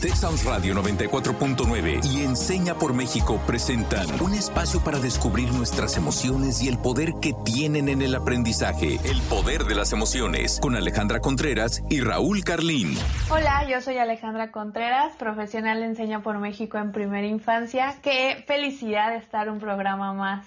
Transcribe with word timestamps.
Texas 0.00 0.46
Radio 0.46 0.74
94.9 0.76 2.02
y 2.06 2.24
Enseña 2.24 2.74
por 2.74 2.94
México 2.94 3.38
presentan 3.46 4.06
un 4.22 4.32
espacio 4.32 4.82
para 4.82 4.98
descubrir 4.98 5.52
nuestras 5.52 5.98
emociones 5.98 6.62
y 6.62 6.68
el 6.68 6.78
poder 6.78 7.12
que 7.20 7.34
tienen 7.44 7.90
en 7.90 8.00
el 8.00 8.14
aprendizaje. 8.14 8.98
El 9.04 9.20
poder 9.28 9.64
de 9.64 9.74
las 9.74 9.92
emociones 9.92 10.58
con 10.62 10.74
Alejandra 10.74 11.20
Contreras 11.20 11.82
y 11.90 12.00
Raúl 12.00 12.44
Carlín. 12.44 12.96
Hola, 13.30 13.68
yo 13.68 13.82
soy 13.82 13.98
Alejandra 13.98 14.50
Contreras, 14.50 15.14
profesional 15.18 15.80
de 15.80 15.86
Enseña 15.86 16.22
por 16.22 16.38
México 16.38 16.78
en 16.78 16.92
primera 16.92 17.26
infancia. 17.26 17.94
Qué 18.02 18.42
felicidad 18.46 19.14
estar 19.14 19.50
un 19.50 19.60
programa 19.60 20.14
más 20.14 20.46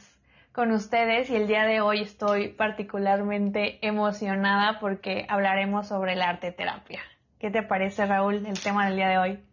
con 0.51 0.71
ustedes 0.71 1.29
y 1.29 1.35
el 1.35 1.45
día 1.45 1.65
de 1.65 1.79
hoy 1.79 2.01
estoy 2.01 2.47
particularmente 2.47 3.77
emocionada 3.85 4.79
porque 4.79 5.27
hablaremos 5.29 5.87
sobre 5.87 6.15
la 6.15 6.29
arte 6.29 6.51
terapia. 6.51 7.01
¿Qué 7.43 7.51
te 7.51 7.61
parece, 7.61 8.05
Raúl, 8.05 8.45
el 8.45 8.57
tema 8.57 8.85
del 8.85 8.95
día 8.95 9.09
de 9.09 9.17
hoy? 9.17 9.43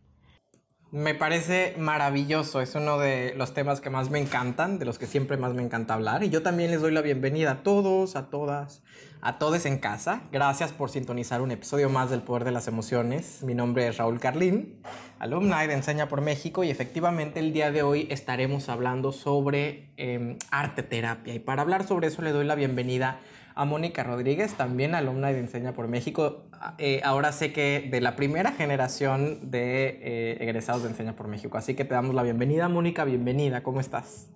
Me 0.93 1.12
parece 1.12 1.74
maravilloso, 1.77 2.60
es 2.60 2.77
uno 2.77 2.98
de 2.98 3.34
los 3.37 3.52
temas 3.52 3.80
que 3.80 3.91
más 3.91 4.10
me 4.10 4.20
encantan, 4.20 4.78
de 4.78 4.84
los 4.84 4.96
que 4.96 5.06
siempre 5.06 5.37
más 5.37 5.55
me 5.55 5.62
encanta 5.65 5.95
hablar. 5.95 6.23
Y 6.23 6.30
yo 6.30 6.41
también 6.41 6.70
les 6.70 6.82
doy 6.82 6.92
la 6.92 7.01
bienvenida 7.01 7.51
a 7.51 7.62
todos, 7.65 8.15
a 8.15 8.30
todas, 8.30 8.84
a 9.23 9.38
todos 9.38 9.66
en 9.66 9.79
casa. 9.79 10.23
Gracias 10.33 10.73
por 10.73 10.91
sintonizar 10.91 11.42
un 11.42 11.51
episodio 11.51 11.91
más 11.91 12.10
del 12.10 12.23
Poder 12.23 12.45
de 12.45 12.52
las 12.52 12.69
Emociones. 12.69 13.43
Mi 13.43 13.55
nombre 13.55 13.87
es 13.88 13.98
Raúl 13.98 14.20
Carlín, 14.20 14.80
alumni 15.19 15.66
de 15.66 15.74
Enseña 15.74 16.09
por 16.09 16.20
México 16.20 16.65
y 16.65 16.70
efectivamente 16.70 17.41
el 17.41 17.52
día 17.52 17.70
de 17.70 17.83
hoy 17.83 18.06
estaremos 18.10 18.69
hablando 18.69 19.12
sobre 19.12 19.91
eh, 19.96 20.38
arte 20.51 20.83
terapia. 20.83 21.34
Y 21.34 21.38
para 21.38 21.62
hablar 21.62 21.87
sobre 21.87 22.09
eso 22.09 22.23
le 22.23 22.33
doy 22.33 22.45
la 22.45 22.55
bienvenida 22.55 23.20
a 23.55 23.65
Mónica 23.65 24.05
Rodríguez, 24.05 24.55
también 24.55 24.95
alumna 24.95 25.32
de 25.32 25.41
Enseña 25.41 25.73
por 25.73 25.88
México. 25.88 26.45
Eh, 26.79 27.01
ahora 27.05 27.32
sé 27.32 27.52
que 27.52 27.88
de 27.91 28.01
la 28.01 28.16
primera 28.16 28.52
generación 28.52 29.51
de 29.51 29.98
eh, 30.02 30.37
egresados 30.41 30.82
de 30.82 30.91
Enseña 30.91 31.15
por 31.15 31.29
México. 31.29 31.59
Así 31.59 31.74
que 31.74 31.84
te 31.84 31.95
damos 31.95 32.15
la 32.15 32.23
bienvenida, 32.23 32.68
Mónica, 32.68 33.05
bienvenida, 33.05 33.62
¿cómo 33.62 33.80
estás? 33.80 34.30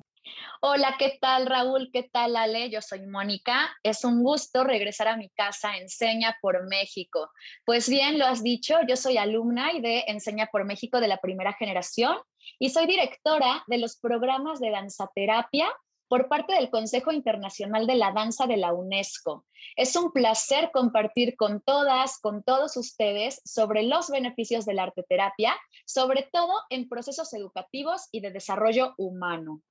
Hola, 0.61 0.95
¿qué 0.99 1.19
tal 1.21 1.47
Raúl? 1.47 1.91
¿Qué 1.93 2.05
tal 2.05 2.37
Ale? 2.37 2.71
Yo 2.71 2.81
soy 2.81 3.07
Mónica. 3.07 3.77
Es 3.83 4.05
un 4.05 4.23
gusto 4.23 4.65
regresar 4.65 5.09
a 5.09 5.17
mi 5.17 5.29
casa 5.31 5.77
Enseña 5.77 6.37
por 6.41 6.67
México. 6.67 7.31
Pues 7.65 7.89
bien, 7.89 8.19
lo 8.19 8.27
has 8.27 8.43
dicho, 8.43 8.77
yo 8.89 8.97
soy 8.97 9.19
alumna 9.19 9.73
y 9.73 9.81
de 9.81 10.05
Enseña 10.07 10.49
por 10.53 10.65
México 10.65 11.01
de 11.01 11.09
la 11.09 11.19
primera 11.19 11.53
generación 11.55 12.17
y 12.59 12.71
soy 12.71 12.87
directora 12.87 13.65
de 13.67 13.79
los 13.79 13.97
programas 13.97 14.61
de 14.61 14.71
danzaterapia 14.71 15.69
por 16.09 16.29
parte 16.29 16.55
del 16.55 16.71
Consejo 16.71 17.11
Internacional 17.11 17.87
de 17.87 17.97
la 17.97 18.13
Danza 18.13 18.47
de 18.47 18.57
la 18.57 18.73
UNESCO. 18.73 19.45
Es 19.77 19.97
un 19.97 20.13
placer 20.13 20.71
compartir 20.73 21.37
con 21.37 21.63
todas, 21.63 22.21
con 22.21 22.43
todos 22.45 22.77
ustedes 22.77 23.41
sobre 23.45 23.83
los 23.83 24.11
beneficios 24.11 24.65
de 24.67 24.75
la 24.75 24.85
arte 24.85 25.03
terapia, 25.09 25.57
sobre 25.87 26.29
todo 26.33 26.53
en 26.71 26.89
procesos 26.89 27.33
educativos 27.35 28.09
y 28.13 28.21
de 28.21 28.31
desarrollo 28.31 28.95
humano. 28.99 29.63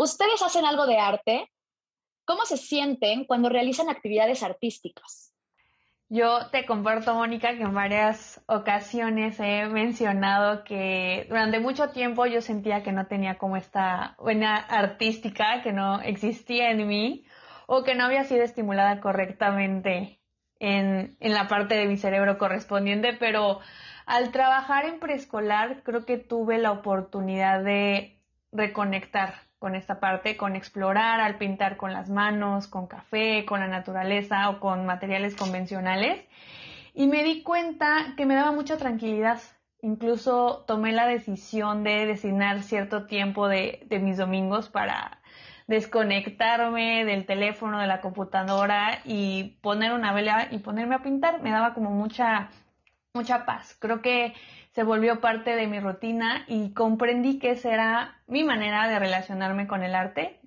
¿Ustedes 0.00 0.40
hacen 0.40 0.64
algo 0.64 0.86
de 0.86 0.96
arte? 0.96 1.50
¿Cómo 2.24 2.46
se 2.46 2.56
sienten 2.56 3.26
cuando 3.26 3.50
realizan 3.50 3.90
actividades 3.90 4.42
artísticas? 4.42 5.34
Yo 6.08 6.48
te 6.50 6.64
comparto, 6.64 7.12
Mónica, 7.12 7.54
que 7.54 7.64
en 7.64 7.74
varias 7.74 8.42
ocasiones 8.46 9.38
he 9.40 9.66
mencionado 9.66 10.64
que 10.64 11.26
durante 11.28 11.60
mucho 11.60 11.90
tiempo 11.90 12.24
yo 12.24 12.40
sentía 12.40 12.82
que 12.82 12.92
no 12.92 13.08
tenía 13.08 13.36
como 13.36 13.58
esta 13.58 14.16
buena 14.18 14.56
artística, 14.56 15.60
que 15.62 15.72
no 15.74 16.00
existía 16.00 16.70
en 16.70 16.88
mí 16.88 17.26
o 17.66 17.84
que 17.84 17.94
no 17.94 18.06
había 18.06 18.24
sido 18.24 18.42
estimulada 18.42 19.02
correctamente 19.02 20.18
en, 20.60 21.18
en 21.20 21.34
la 21.34 21.46
parte 21.46 21.74
de 21.74 21.84
mi 21.84 21.98
cerebro 21.98 22.38
correspondiente, 22.38 23.12
pero 23.12 23.60
al 24.06 24.32
trabajar 24.32 24.86
en 24.86 24.98
preescolar 24.98 25.82
creo 25.82 26.06
que 26.06 26.16
tuve 26.16 26.56
la 26.56 26.72
oportunidad 26.72 27.62
de 27.62 28.18
reconectar 28.50 29.49
con 29.60 29.76
esta 29.76 30.00
parte, 30.00 30.38
con 30.38 30.56
explorar, 30.56 31.20
al 31.20 31.36
pintar 31.36 31.76
con 31.76 31.92
las 31.92 32.08
manos, 32.08 32.66
con 32.66 32.86
café, 32.86 33.44
con 33.44 33.60
la 33.60 33.68
naturaleza 33.68 34.48
o 34.48 34.58
con 34.58 34.86
materiales 34.86 35.36
convencionales. 35.36 36.18
Y 36.94 37.06
me 37.06 37.22
di 37.22 37.42
cuenta 37.42 38.14
que 38.16 38.24
me 38.24 38.34
daba 38.34 38.52
mucha 38.52 38.78
tranquilidad. 38.78 39.38
Incluso 39.82 40.64
tomé 40.66 40.92
la 40.92 41.06
decisión 41.06 41.84
de 41.84 42.06
designar 42.06 42.62
cierto 42.62 43.06
tiempo 43.06 43.48
de, 43.48 43.86
mis 44.02 44.16
domingos 44.16 44.70
para 44.70 45.20
desconectarme 45.66 47.04
del 47.04 47.26
teléfono, 47.26 47.80
de 47.80 47.86
la 47.86 48.00
computadora 48.00 49.00
y 49.04 49.58
poner 49.60 49.92
una 49.92 50.14
vela 50.14 50.48
y 50.50 50.58
ponerme 50.58 50.94
a 50.94 51.02
pintar. 51.02 51.42
Me 51.42 51.50
daba 51.50 51.74
como 51.74 51.90
mucha, 51.90 52.48
mucha 53.12 53.44
paz. 53.44 53.76
Creo 53.78 54.00
que 54.00 54.34
se 54.74 54.84
volvió 54.84 55.20
parte 55.20 55.56
de 55.56 55.66
mi 55.66 55.80
rutina 55.80 56.44
y 56.46 56.72
comprendí 56.72 57.38
que 57.38 57.50
esa 57.50 57.72
era 57.72 58.20
mi 58.26 58.44
manera 58.44 58.88
de 58.88 58.98
relacionarme 58.98 59.66
con 59.66 59.82
el 59.82 59.94
arte 59.94 60.38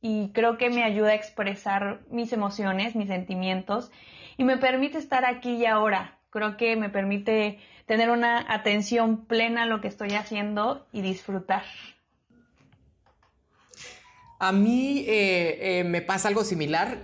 y 0.00 0.30
creo 0.32 0.58
que 0.58 0.68
me 0.68 0.82
ayuda 0.82 1.10
a 1.10 1.14
expresar 1.14 2.00
mis 2.10 2.32
emociones, 2.32 2.96
mis 2.96 3.08
sentimientos 3.08 3.92
y 4.36 4.44
me 4.44 4.56
permite 4.56 4.98
estar 4.98 5.24
aquí 5.24 5.54
y 5.54 5.66
ahora. 5.66 6.18
Creo 6.30 6.56
que 6.56 6.76
me 6.76 6.88
permite 6.88 7.60
tener 7.86 8.10
una 8.10 8.52
atención 8.52 9.26
plena 9.26 9.64
a 9.64 9.66
lo 9.66 9.80
que 9.80 9.88
estoy 9.88 10.14
haciendo 10.14 10.86
y 10.92 11.02
disfrutar. 11.02 11.64
A 14.38 14.50
mí 14.50 15.04
eh, 15.06 15.78
eh, 15.80 15.84
me 15.84 16.00
pasa 16.00 16.28
algo 16.28 16.42
similar 16.42 16.98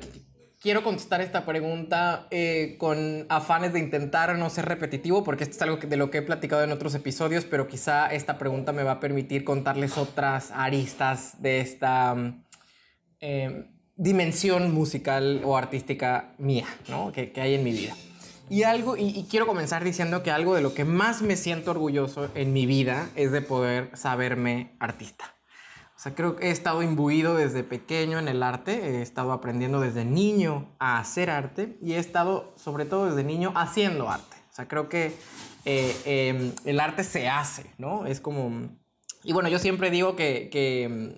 quiero 0.61 0.83
contestar 0.83 1.21
esta 1.21 1.45
pregunta 1.45 2.27
eh, 2.31 2.77
con 2.79 3.27
afanes 3.29 3.73
de 3.73 3.79
intentar 3.79 4.37
no 4.37 4.51
ser 4.51 4.67
repetitivo, 4.67 5.25
porque 5.25 5.45
esto 5.45 5.57
es 5.57 5.63
algo 5.63 5.77
de 5.77 5.97
lo 5.97 6.11
que 6.11 6.19
he 6.19 6.23
platicado 6.23 6.63
en 6.65 6.73
otros 6.73 6.95
episodios, 6.95 7.45
pero 7.45 7.69
quizá 7.69 8.09
esta 8.09 8.39
pregunta 8.39 8.73
me 8.73 8.83
va 8.83 8.93
a 8.93 9.01
permitir 9.01 9.45
contarles 9.45 9.99
otras 9.99 10.51
aristas 10.51 11.41
de 11.41 11.61
esta 11.61 12.15
mm, 12.15 12.45
eh, 13.21 13.71
dimensión 13.97 14.73
musical 14.73 15.43
o 15.45 15.57
artística 15.57 16.35
mía, 16.39 16.67
¿no? 16.89 17.13
que, 17.13 17.33
hay 17.37 17.55
en 17.55 17.65
mi 17.65 17.73
vida. 17.73 17.95
Y 18.51 18.63
algo, 18.63 18.97
y 18.97 19.27
quiero 19.29 19.47
comenzar 19.47 19.85
diciendo 19.85 20.23
que 20.23 20.31
algo 20.31 20.55
de 20.55 20.63
lo 20.63 20.73
que 20.73 20.87
más 20.87 21.21
me 21.21 21.37
siento 21.37 21.73
orgulloso 21.73 22.31
en 22.35 22.55
mi 22.55 22.65
vida 22.65 23.11
es 23.15 23.31
de 23.31 23.43
poder 23.43 23.91
saberme 23.95 24.75
artista. 24.81 25.38
O 25.99 26.01
sea, 26.01 26.15
creo 26.15 26.37
que 26.37 26.47
he 26.47 26.51
estado 26.53 26.85
imbuido 26.85 27.35
desde 27.35 27.65
pequeño 27.65 28.21
en 28.21 28.29
el 28.29 28.45
arte, 28.45 28.73
he 28.73 29.03
estado 29.03 29.33
aprendiendo 29.33 29.81
desde 29.81 30.05
niño 30.05 30.69
a 30.79 31.01
hacer 31.01 31.29
arte 31.29 31.77
y 31.83 31.95
he 31.95 31.99
estado 31.99 32.53
sobre 32.55 32.85
todo 32.85 33.07
desde 33.07 33.25
niño 33.25 33.53
haciendo 33.57 34.09
arte. 34.09 34.37
O 34.49 34.55
sea, 34.55 34.69
creo 34.69 34.89
que 34.89 35.13
eh, 35.65 35.97
em, 36.05 36.53
el 36.65 36.79
arte 36.79 37.03
se 37.03 37.29
hace, 37.29 37.67
¿no? 37.79 38.07
Es 38.07 38.21
como... 38.21 38.69
Y 39.25 39.33
bueno, 39.33 39.49
yo 39.49 39.59
siempre 39.59 39.91
digo 39.91 40.15
que, 40.15 40.51
que 40.53 40.85
em, 40.85 41.15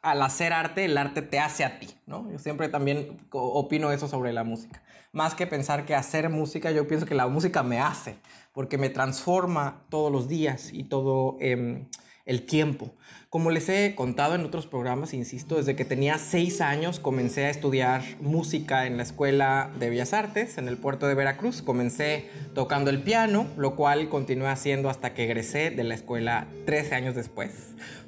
al 0.00 0.22
hacer 0.22 0.54
arte, 0.54 0.86
el 0.86 0.96
arte 0.96 1.20
te 1.20 1.38
hace 1.38 1.66
a 1.66 1.78
ti, 1.78 1.88
¿no? 2.06 2.32
Yo 2.32 2.38
siempre 2.38 2.70
también 2.70 3.28
opino 3.32 3.92
eso 3.92 4.08
sobre 4.08 4.32
la 4.32 4.44
música. 4.44 4.82
Más 5.12 5.34
que 5.34 5.46
pensar 5.46 5.84
que 5.84 5.94
hacer 5.94 6.30
música, 6.30 6.70
yo 6.70 6.88
pienso 6.88 7.04
que 7.04 7.14
la 7.14 7.28
música 7.28 7.62
me 7.62 7.80
hace, 7.80 8.16
porque 8.54 8.78
me 8.78 8.88
transforma 8.88 9.84
todos 9.90 10.10
los 10.10 10.26
días 10.26 10.72
y 10.72 10.84
todo 10.84 11.36
eh, 11.38 11.86
el 12.26 12.42
tiempo. 12.42 12.94
Como 13.30 13.52
les 13.52 13.68
he 13.68 13.94
contado 13.94 14.34
en 14.34 14.44
otros 14.44 14.66
programas, 14.66 15.14
insisto, 15.14 15.54
desde 15.54 15.76
que 15.76 15.84
tenía 15.84 16.18
seis 16.18 16.60
años 16.60 16.98
comencé 16.98 17.46
a 17.46 17.50
estudiar 17.50 18.02
música 18.20 18.86
en 18.86 18.96
la 18.96 19.04
Escuela 19.04 19.70
de 19.78 19.88
Bellas 19.88 20.12
Artes 20.12 20.58
en 20.58 20.66
el 20.66 20.76
puerto 20.76 21.06
de 21.06 21.14
Veracruz. 21.14 21.62
Comencé 21.62 22.28
tocando 22.54 22.90
el 22.90 23.02
piano, 23.02 23.46
lo 23.56 23.76
cual 23.76 24.08
continué 24.08 24.48
haciendo 24.48 24.90
hasta 24.90 25.14
que 25.14 25.24
egresé 25.24 25.70
de 25.70 25.84
la 25.84 25.94
escuela 25.94 26.48
13 26.66 26.94
años 26.96 27.14
después. 27.14 27.52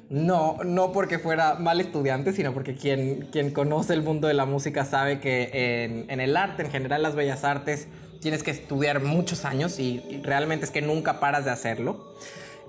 No, 0.09 0.57
no 0.65 0.91
porque 0.91 1.19
fuera 1.19 1.55
mal 1.55 1.79
estudiante, 1.79 2.33
sino 2.33 2.53
porque 2.53 2.75
quien, 2.75 3.29
quien 3.31 3.51
conoce 3.51 3.93
el 3.93 4.03
mundo 4.03 4.27
de 4.27 4.33
la 4.33 4.45
música 4.45 4.83
sabe 4.83 5.21
que 5.21 5.85
en, 5.85 6.11
en 6.11 6.19
el 6.19 6.35
arte, 6.35 6.63
en 6.63 6.69
general 6.69 7.01
las 7.01 7.15
bellas 7.15 7.45
artes, 7.45 7.87
tienes 8.19 8.43
que 8.43 8.51
estudiar 8.51 9.01
muchos 9.01 9.45
años 9.45 9.79
y 9.79 10.21
realmente 10.21 10.65
es 10.65 10.71
que 10.71 10.81
nunca 10.81 11.21
paras 11.21 11.45
de 11.45 11.51
hacerlo. 11.51 12.13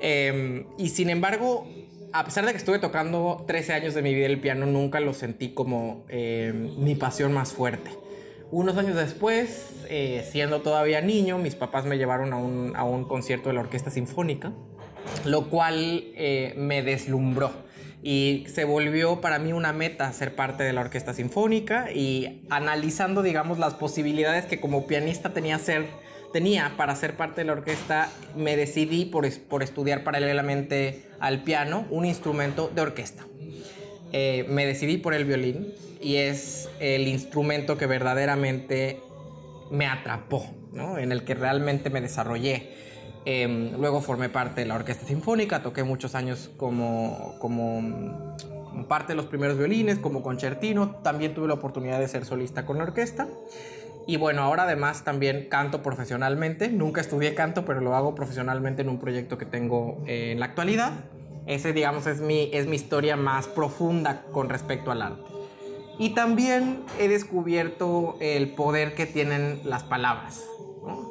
Em, 0.06 0.66
y 0.76 0.90
sin 0.90 1.08
embargo, 1.08 1.66
a 2.12 2.26
pesar 2.26 2.44
de 2.44 2.52
que 2.52 2.58
estuve 2.58 2.78
tocando 2.78 3.42
13 3.46 3.72
años 3.72 3.94
de 3.94 4.02
mi 4.02 4.14
vida 4.14 4.26
el 4.26 4.38
piano, 4.38 4.66
nunca 4.66 5.00
lo 5.00 5.14
sentí 5.14 5.54
como 5.54 6.04
em, 6.10 6.78
mi 6.78 6.94
pasión 6.94 7.32
más 7.32 7.54
fuerte. 7.54 7.90
Unos 8.50 8.76
años 8.76 8.96
después, 8.96 9.70
eh, 9.88 10.22
siendo 10.30 10.60
todavía 10.60 11.00
niño, 11.00 11.38
mis 11.38 11.54
papás 11.54 11.86
me 11.86 11.96
llevaron 11.96 12.34
a 12.34 12.36
un, 12.36 12.76
a 12.76 12.84
un 12.84 13.04
concierto 13.04 13.48
de 13.48 13.54
la 13.54 13.62
Orquesta 13.62 13.90
Sinfónica, 13.90 14.52
lo 15.24 15.48
cual 15.48 16.04
eh, 16.16 16.52
me 16.58 16.82
deslumbró 16.82 17.50
y 18.02 18.44
se 18.52 18.64
volvió 18.64 19.22
para 19.22 19.38
mí 19.38 19.54
una 19.54 19.72
meta 19.72 20.12
ser 20.12 20.34
parte 20.36 20.64
de 20.64 20.74
la 20.74 20.82
Orquesta 20.82 21.14
Sinfónica 21.14 21.90
y 21.90 22.44
analizando, 22.50 23.22
digamos, 23.22 23.58
las 23.58 23.72
posibilidades 23.72 24.44
que 24.44 24.60
como 24.60 24.86
pianista 24.86 25.32
tenía 25.32 25.58
ser 25.58 25.86
tenía 26.34 26.72
para 26.76 26.96
ser 26.96 27.16
parte 27.16 27.42
de 27.42 27.44
la 27.44 27.52
orquesta, 27.52 28.10
me 28.36 28.56
decidí 28.56 29.04
por, 29.04 29.24
por 29.42 29.62
estudiar 29.62 30.02
paralelamente 30.02 31.04
al 31.20 31.44
piano 31.44 31.86
un 31.90 32.04
instrumento 32.04 32.72
de 32.74 32.82
orquesta. 32.82 33.24
Eh, 34.10 34.44
me 34.48 34.66
decidí 34.66 34.96
por 34.96 35.14
el 35.14 35.26
violín 35.26 35.72
y 36.00 36.16
es 36.16 36.68
el 36.80 37.06
instrumento 37.06 37.78
que 37.78 37.86
verdaderamente 37.86 39.00
me 39.70 39.86
atrapó, 39.86 40.44
¿no? 40.72 40.98
En 40.98 41.12
el 41.12 41.22
que 41.22 41.34
realmente 41.34 41.88
me 41.88 42.00
desarrollé. 42.00 42.74
Em, 43.26 43.70
luego 43.78 44.00
formé 44.00 44.28
parte 44.28 44.62
de 44.62 44.66
la 44.66 44.74
Orquesta 44.74 45.06
Sinfónica, 45.06 45.62
toqué 45.62 45.84
muchos 45.84 46.16
años 46.16 46.50
como, 46.56 47.36
como, 47.38 48.34
como, 48.70 48.88
parte 48.88 49.12
de 49.12 49.16
los 49.16 49.26
primeros 49.26 49.56
violines, 49.56 50.00
como 50.00 50.20
concertino. 50.20 50.96
También 51.04 51.32
tuve 51.32 51.46
la 51.46 51.54
oportunidad 51.54 52.00
de 52.00 52.08
ser 52.08 52.24
solista 52.24 52.66
con 52.66 52.78
la 52.78 52.82
orquesta. 52.82 53.28
Y 54.06 54.18
bueno, 54.18 54.42
ahora 54.42 54.64
además 54.64 55.04
también 55.04 55.48
canto 55.48 55.82
profesionalmente. 55.82 56.68
Nunca 56.68 57.00
estudié 57.00 57.34
canto, 57.34 57.64
pero 57.64 57.80
lo 57.80 57.94
hago 57.94 58.14
profesionalmente 58.14 58.82
en 58.82 58.90
un 58.90 58.98
proyecto 58.98 59.38
que 59.38 59.46
tengo 59.46 60.02
eh, 60.06 60.32
en 60.32 60.40
la 60.40 60.46
actualidad. 60.46 60.92
Ese, 61.46 61.72
digamos, 61.72 62.06
es 62.06 62.20
mi, 62.20 62.50
es 62.52 62.66
mi 62.66 62.76
historia 62.76 63.16
más 63.16 63.46
profunda 63.48 64.22
con 64.32 64.48
respecto 64.48 64.90
al 64.90 65.02
arte. 65.02 65.22
Y 65.98 66.10
también 66.10 66.82
he 66.98 67.08
descubierto 67.08 68.16
el 68.20 68.50
poder 68.54 68.94
que 68.94 69.06
tienen 69.06 69.60
las 69.64 69.84
palabras. 69.84 70.44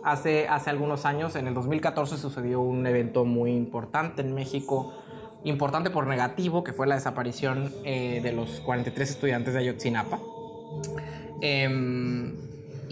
Hace, 0.03 0.47
hace 0.47 0.69
algunos 0.69 1.05
años, 1.05 1.35
en 1.35 1.47
el 1.47 1.53
2014, 1.53 2.17
sucedió 2.17 2.61
un 2.61 2.85
evento 2.85 3.25
muy 3.25 3.51
importante 3.51 4.21
en 4.21 4.35
México, 4.35 4.93
importante 5.45 5.89
por 5.89 6.05
negativo, 6.05 6.63
que 6.63 6.73
fue 6.73 6.85
la 6.85 6.95
desaparición 6.95 7.73
eh, 7.85 8.19
de 8.21 8.33
los 8.33 8.59
43 8.61 9.09
estudiantes 9.09 9.53
de 9.53 9.61
Ayotzinapa. 9.61 10.19
Eh, 11.41 12.33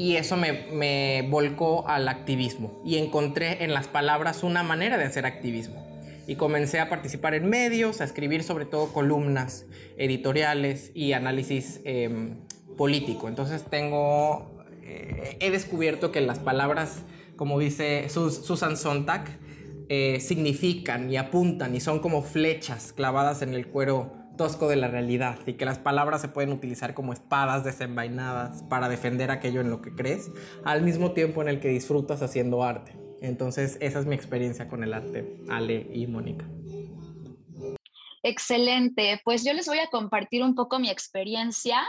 y 0.01 0.15
eso 0.15 0.36
me, 0.36 0.65
me 0.74 1.27
volcó 1.30 1.88
al 1.88 2.07
activismo 2.07 2.81
y 2.83 2.98
encontré 2.98 3.63
en 3.63 3.71
las 3.71 3.88
palabras 3.88 4.42
una 4.42 4.63
manera 4.63 4.98
de 4.98 5.03
hacer 5.03 5.27
activismo. 5.27 5.86
Y 6.25 6.38
comencé 6.38 6.80
a 6.80 6.89
participar 6.89 7.36
en 7.36 7.48
medios, 7.48 8.01
a 8.01 8.06
escribir 8.06 8.42
sobre 8.42 8.65
todo 8.65 8.94
columnas 8.94 9.68
editoriales 9.98 10.89
y 10.95 11.13
análisis 11.13 11.81
em, 11.83 12.38
político. 12.77 13.27
Entonces 13.27 13.63
tengo, 13.69 14.65
eh, 14.81 15.38
he 15.39 15.51
descubierto 15.51 16.12
que 16.12 16.21
las 16.21 16.39
palabras, 16.39 17.03
como 17.36 17.59
dice 17.59 18.09
Susan 18.09 18.77
Sontag, 18.77 19.38
eh, 19.88 20.19
significan 20.19 21.12
y 21.12 21.18
apuntan 21.18 21.75
y 21.75 21.80
son 21.80 22.00
como 22.00 22.24
flechas 22.24 22.92
clavadas 22.92 23.44
en 23.44 23.53
el 23.53 23.68
cuero 23.68 24.13
tosco 24.38 24.68
de 24.68 24.75
la 24.75 24.88
realidad 24.88 25.38
y 25.45 25.54
que 25.54 25.66
las 25.66 25.80
palabras 25.80 26.22
se 26.22 26.28
pueden 26.28 26.51
utilizar 26.51 26.94
como 26.94 27.13
espadas 27.13 27.63
desenvainadas 27.63 28.63
para 28.63 28.89
defender 28.89 29.31
aquello 29.31 29.62
en 29.62 29.69
lo 29.69 29.81
que 29.81 29.94
crees, 29.94 30.31
al 30.66 30.81
mismo 30.81 31.12
tiempo 31.12 31.42
en 31.42 31.50
el 31.50 31.60
que 31.60 31.69
disfrutas 31.69 32.22
haciendo 32.22 32.63
arte. 32.63 32.95
Entonces, 33.22 33.78
esa 33.81 34.00
es 34.00 34.06
mi 34.06 34.16
experiencia 34.16 34.68
con 34.68 34.83
el 34.83 34.94
arte, 34.94 35.38
Ale 35.50 35.88
y 35.94 36.07
Mónica. 36.07 36.45
Excelente, 38.24 39.22
pues 39.24 39.44
yo 39.44 39.54
les 39.54 39.68
voy 39.68 39.80
a 39.80 39.88
compartir 39.88 40.44
un 40.44 40.56
poco 40.56 40.80
mi 40.80 40.89
experiencia. 40.89 41.81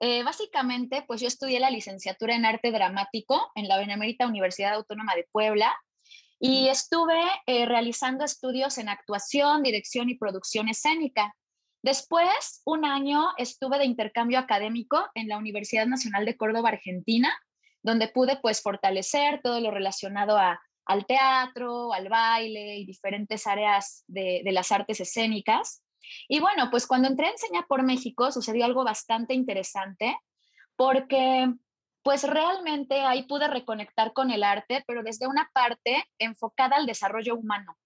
Eh, 0.00 0.22
básicamente, 0.24 1.04
pues 1.06 1.20
yo 1.20 1.28
estudié 1.28 1.60
la 1.60 1.70
licenciatura 1.70 2.34
en 2.34 2.44
arte 2.44 2.72
dramático 2.72 3.50
en 3.54 3.68
la 3.68 3.78
Benemérita 3.78 4.26
Universidad 4.26 4.74
Autónoma 4.74 5.14
de 5.14 5.26
Puebla 5.30 5.74
y 6.38 6.68
estuve 6.68 7.20
eh, 7.46 7.66
realizando 7.66 8.24
estudios 8.24 8.78
en 8.78 8.88
actuación, 8.88 9.62
dirección 9.62 10.10
y 10.10 10.16
producción 10.16 10.68
escénica. 10.68 11.34
Después, 11.84 12.62
un 12.64 12.86
año 12.86 13.26
estuve 13.36 13.76
de 13.76 13.84
intercambio 13.84 14.38
académico 14.38 15.06
en 15.14 15.28
la 15.28 15.36
Universidad 15.36 15.84
Nacional 15.84 16.24
de 16.24 16.34
Córdoba, 16.34 16.70
Argentina, 16.70 17.38
donde 17.82 18.08
pude 18.08 18.38
pues 18.38 18.62
fortalecer 18.62 19.42
todo 19.42 19.60
lo 19.60 19.70
relacionado 19.70 20.38
al 20.38 21.04
teatro, 21.04 21.92
al 21.92 22.08
baile 22.08 22.78
y 22.78 22.86
diferentes 22.86 23.46
áreas 23.46 24.02
de, 24.06 24.40
de 24.42 24.52
las 24.52 24.72
artes 24.72 24.98
escénicas. 24.98 25.84
Y 26.26 26.40
bueno, 26.40 26.70
pues 26.70 26.86
cuando 26.86 27.06
entré 27.06 27.26
a 27.26 27.32
Enseñar 27.32 27.66
por 27.66 27.82
México 27.82 28.32
sucedió 28.32 28.64
algo 28.64 28.82
bastante 28.82 29.34
interesante 29.34 30.16
porque 30.76 31.52
pues 32.02 32.22
realmente 32.22 33.02
ahí 33.02 33.24
pude 33.24 33.46
reconectar 33.46 34.14
con 34.14 34.30
el 34.30 34.42
arte, 34.42 34.82
pero 34.86 35.02
desde 35.02 35.26
una 35.26 35.50
parte 35.52 36.02
enfocada 36.18 36.76
al 36.76 36.86
desarrollo 36.86 37.34
humano 37.34 37.76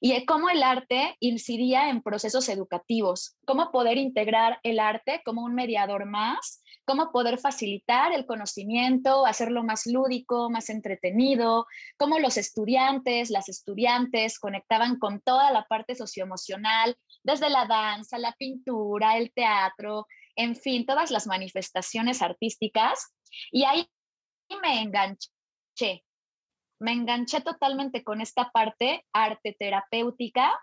y 0.00 0.24
cómo 0.24 0.48
el 0.48 0.62
arte 0.62 1.16
incidía 1.20 1.90
en 1.90 2.02
procesos 2.02 2.48
educativos, 2.48 3.36
cómo 3.46 3.70
poder 3.70 3.98
integrar 3.98 4.58
el 4.62 4.78
arte 4.78 5.22
como 5.24 5.42
un 5.42 5.54
mediador 5.54 6.06
más, 6.06 6.62
cómo 6.84 7.10
poder 7.12 7.38
facilitar 7.38 8.12
el 8.12 8.24
conocimiento, 8.24 9.26
hacerlo 9.26 9.62
más 9.62 9.86
lúdico, 9.86 10.50
más 10.50 10.70
entretenido, 10.70 11.66
cómo 11.98 12.18
los 12.18 12.36
estudiantes, 12.36 13.30
las 13.30 13.48
estudiantes 13.48 14.38
conectaban 14.38 14.98
con 14.98 15.20
toda 15.20 15.52
la 15.52 15.64
parte 15.64 15.94
socioemocional, 15.94 16.96
desde 17.22 17.50
la 17.50 17.66
danza, 17.66 18.18
la 18.18 18.32
pintura, 18.32 19.18
el 19.18 19.32
teatro, 19.32 20.06
en 20.36 20.56
fin, 20.56 20.86
todas 20.86 21.10
las 21.10 21.26
manifestaciones 21.26 22.22
artísticas. 22.22 23.12
Y 23.50 23.64
ahí 23.64 23.86
me 24.62 24.80
enganché 24.80 26.04
me 26.78 26.92
enganché 26.92 27.40
totalmente 27.40 28.04
con 28.04 28.20
esta 28.20 28.50
parte 28.50 29.04
arte 29.12 29.56
terapéutica 29.58 30.58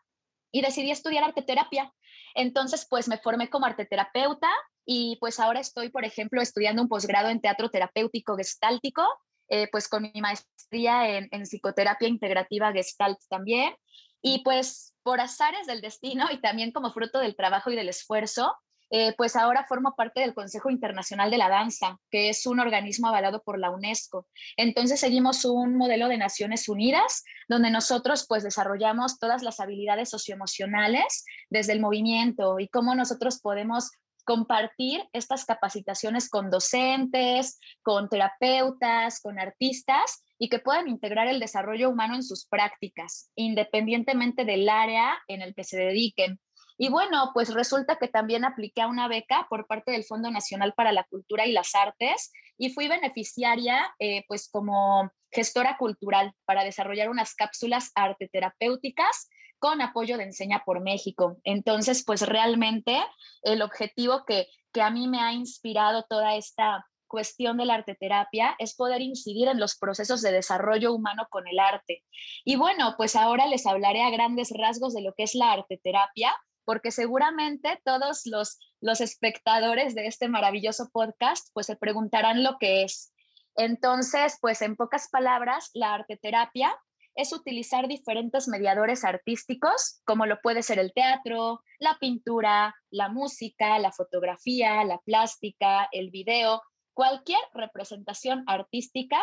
y 0.51 0.61
decidí 0.61 0.91
estudiar 0.91 1.23
arte 1.23 1.41
terapia. 1.41 1.93
Entonces, 2.33 2.87
pues 2.89 3.07
me 3.07 3.17
formé 3.17 3.49
como 3.49 3.65
arte 3.65 3.85
terapeuta 3.85 4.49
y 4.85 5.17
pues 5.19 5.39
ahora 5.39 5.59
estoy, 5.59 5.89
por 5.89 6.05
ejemplo, 6.05 6.41
estudiando 6.41 6.81
un 6.81 6.87
posgrado 6.87 7.29
en 7.29 7.41
teatro 7.41 7.69
terapéutico 7.69 8.37
gestáltico, 8.37 9.05
eh, 9.49 9.67
pues 9.71 9.87
con 9.87 10.03
mi 10.03 10.21
maestría 10.21 11.09
en, 11.09 11.27
en 11.31 11.43
psicoterapia 11.43 12.07
integrativa 12.07 12.71
gestalt 12.71 13.19
también. 13.29 13.75
Y 14.21 14.43
pues 14.43 14.95
por 15.03 15.19
azares 15.19 15.67
del 15.67 15.81
destino 15.81 16.27
y 16.31 16.39
también 16.39 16.71
como 16.71 16.91
fruto 16.91 17.19
del 17.19 17.35
trabajo 17.35 17.69
y 17.69 17.75
del 17.75 17.89
esfuerzo, 17.89 18.55
eh, 18.97 19.13
pues 19.17 19.35
ahora 19.35 19.65
formo 19.67 19.93
parte 19.97 20.21
del 20.21 20.33
Consejo 20.33 20.69
Internacional 20.69 21.29
de 21.29 21.37
la 21.37 21.49
Danza, 21.49 21.99
que 22.09 22.29
es 22.29 22.45
un 22.45 22.61
organismo 22.61 23.09
avalado 23.09 23.43
por 23.43 23.59
la 23.59 23.69
UNESCO. 23.69 24.25
Entonces 24.55 25.01
seguimos 25.01 25.43
un 25.43 25.75
modelo 25.75 26.07
de 26.07 26.17
Naciones 26.17 26.69
Unidas, 26.69 27.25
donde 27.49 27.71
nosotros 27.71 28.25
pues 28.25 28.43
desarrollamos 28.43 29.19
todas 29.19 29.43
las 29.43 29.59
habilidades 29.59 30.09
socioemocionales 30.09 31.25
desde 31.49 31.73
el 31.73 31.81
movimiento 31.81 32.57
y 32.57 32.69
cómo 32.69 32.95
nosotros 32.95 33.41
podemos 33.41 33.91
compartir 34.23 35.03
estas 35.11 35.43
capacitaciones 35.43 36.29
con 36.29 36.49
docentes, 36.49 37.59
con 37.81 38.07
terapeutas, 38.07 39.19
con 39.19 39.39
artistas 39.39 40.23
y 40.39 40.47
que 40.47 40.59
puedan 40.59 40.87
integrar 40.87 41.27
el 41.27 41.41
desarrollo 41.41 41.89
humano 41.89 42.15
en 42.15 42.23
sus 42.23 42.47
prácticas, 42.47 43.29
independientemente 43.35 44.45
del 44.45 44.69
área 44.69 45.17
en 45.27 45.41
el 45.41 45.53
que 45.53 45.65
se 45.65 45.75
dediquen. 45.75 46.39
Y 46.77 46.89
bueno, 46.89 47.31
pues 47.33 47.53
resulta 47.53 47.97
que 47.97 48.07
también 48.07 48.43
apliqué 48.43 48.81
a 48.81 48.87
una 48.87 49.07
beca 49.07 49.47
por 49.49 49.65
parte 49.67 49.91
del 49.91 50.03
Fondo 50.03 50.29
Nacional 50.29 50.73
para 50.73 50.91
la 50.91 51.05
Cultura 51.05 51.45
y 51.45 51.51
las 51.51 51.73
Artes 51.73 52.31
y 52.57 52.69
fui 52.69 52.87
beneficiaria 52.87 53.93
eh, 53.99 54.23
pues 54.27 54.49
como 54.51 55.09
gestora 55.31 55.77
cultural 55.77 56.33
para 56.45 56.63
desarrollar 56.63 57.09
unas 57.09 57.33
cápsulas 57.35 57.91
arte 57.95 58.29
terapéuticas 58.31 59.29
con 59.59 59.81
apoyo 59.81 60.17
de 60.17 60.25
Enseña 60.25 60.63
por 60.65 60.81
México. 60.81 61.37
Entonces, 61.43 62.03
pues 62.05 62.21
realmente 62.21 63.01
el 63.41 63.61
objetivo 63.61 64.25
que, 64.25 64.47
que 64.73 64.81
a 64.81 64.89
mí 64.89 65.07
me 65.07 65.21
ha 65.21 65.33
inspirado 65.33 66.03
toda 66.09 66.35
esta 66.35 66.85
cuestión 67.07 67.57
de 67.57 67.65
la 67.65 67.75
arteterapia 67.75 68.55
es 68.59 68.75
poder 68.75 69.01
incidir 69.01 69.47
en 69.47 69.59
los 69.59 69.77
procesos 69.77 70.21
de 70.21 70.31
desarrollo 70.31 70.93
humano 70.93 71.27
con 71.29 71.47
el 71.47 71.59
arte. 71.59 72.03
Y 72.43 72.57
bueno, 72.57 72.95
pues 72.97 73.15
ahora 73.15 73.47
les 73.47 73.65
hablaré 73.65 74.03
a 74.03 74.09
grandes 74.09 74.51
rasgos 74.57 74.93
de 74.93 75.01
lo 75.01 75.13
que 75.13 75.23
es 75.23 75.35
la 75.35 75.53
arteterapia, 75.53 76.35
porque 76.65 76.91
seguramente 76.91 77.79
todos 77.83 78.21
los, 78.25 78.59
los 78.81 79.01
espectadores 79.01 79.95
de 79.95 80.07
este 80.07 80.27
maravilloso 80.27 80.89
podcast 80.91 81.47
pues 81.53 81.67
se 81.67 81.75
preguntarán 81.75 82.43
lo 82.43 82.57
que 82.59 82.83
es. 82.83 83.13
Entonces, 83.55 84.37
pues 84.41 84.61
en 84.61 84.75
pocas 84.75 85.07
palabras, 85.09 85.69
la 85.73 85.93
arteterapia 85.93 86.75
es 87.15 87.31
utilizar 87.31 87.87
diferentes 87.87 88.47
mediadores 88.47 89.05
artísticos, 89.05 90.01
como 90.05 90.25
lo 90.25 90.41
puede 90.41 90.61
ser 90.63 90.79
el 90.79 90.93
teatro, 90.93 91.61
la 91.79 91.97
pintura, 91.97 92.75
la 92.91 93.07
música, 93.07 93.79
la 93.79 93.93
fotografía, 93.93 94.83
la 94.83 94.99
plástica, 94.99 95.87
el 95.93 96.11
video, 96.11 96.61
cualquier 96.93 97.39
representación 97.53 98.43
artística 98.47 99.17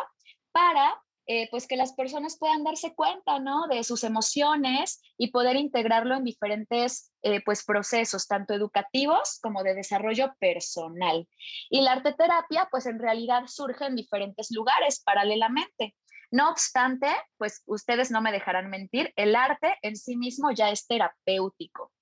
para 0.53 0.99
eh, 1.27 1.49
pues 1.51 1.67
que 1.67 1.77
las 1.77 1.95
personas 1.95 2.37
puedan 2.39 2.65
darse 2.65 2.95
cuenta, 2.95 3.39
¿no? 3.39 3.67
De 3.69 3.85
sus 3.85 4.03
emociones 4.05 5.01
y 5.17 5.31
poder 5.31 5.57
integrarlo 5.57 6.17
en 6.17 6.25
diferentes, 6.25 7.13
eh, 7.23 7.41
pues, 7.45 7.65
procesos, 7.65 8.27
tanto 8.27 8.55
educativos 8.55 9.39
como 9.41 9.63
de 9.63 9.75
desarrollo 9.75 10.35
personal. 10.41 11.29
Y 11.71 11.83
la 11.83 11.93
arte 11.93 12.13
terapia, 12.13 12.69
pues, 12.71 12.87
en 12.87 12.99
realidad 12.99 13.45
surge 13.47 13.87
en 13.87 13.97
diferentes 13.97 14.51
lugares 14.51 15.03
paralelamente. 15.05 15.95
No 16.31 16.51
obstante, 16.51 17.09
pues, 17.37 17.63
ustedes 17.67 18.11
no 18.11 18.21
me 18.21 18.33
dejarán 18.33 18.71
mentir, 18.71 19.13
el 19.17 19.37
arte 19.37 19.77
en 19.83 19.97
sí 19.97 20.17
mismo 20.17 20.51
ya 20.51 20.71
es 20.71 20.87
terapéutico. 20.87 21.93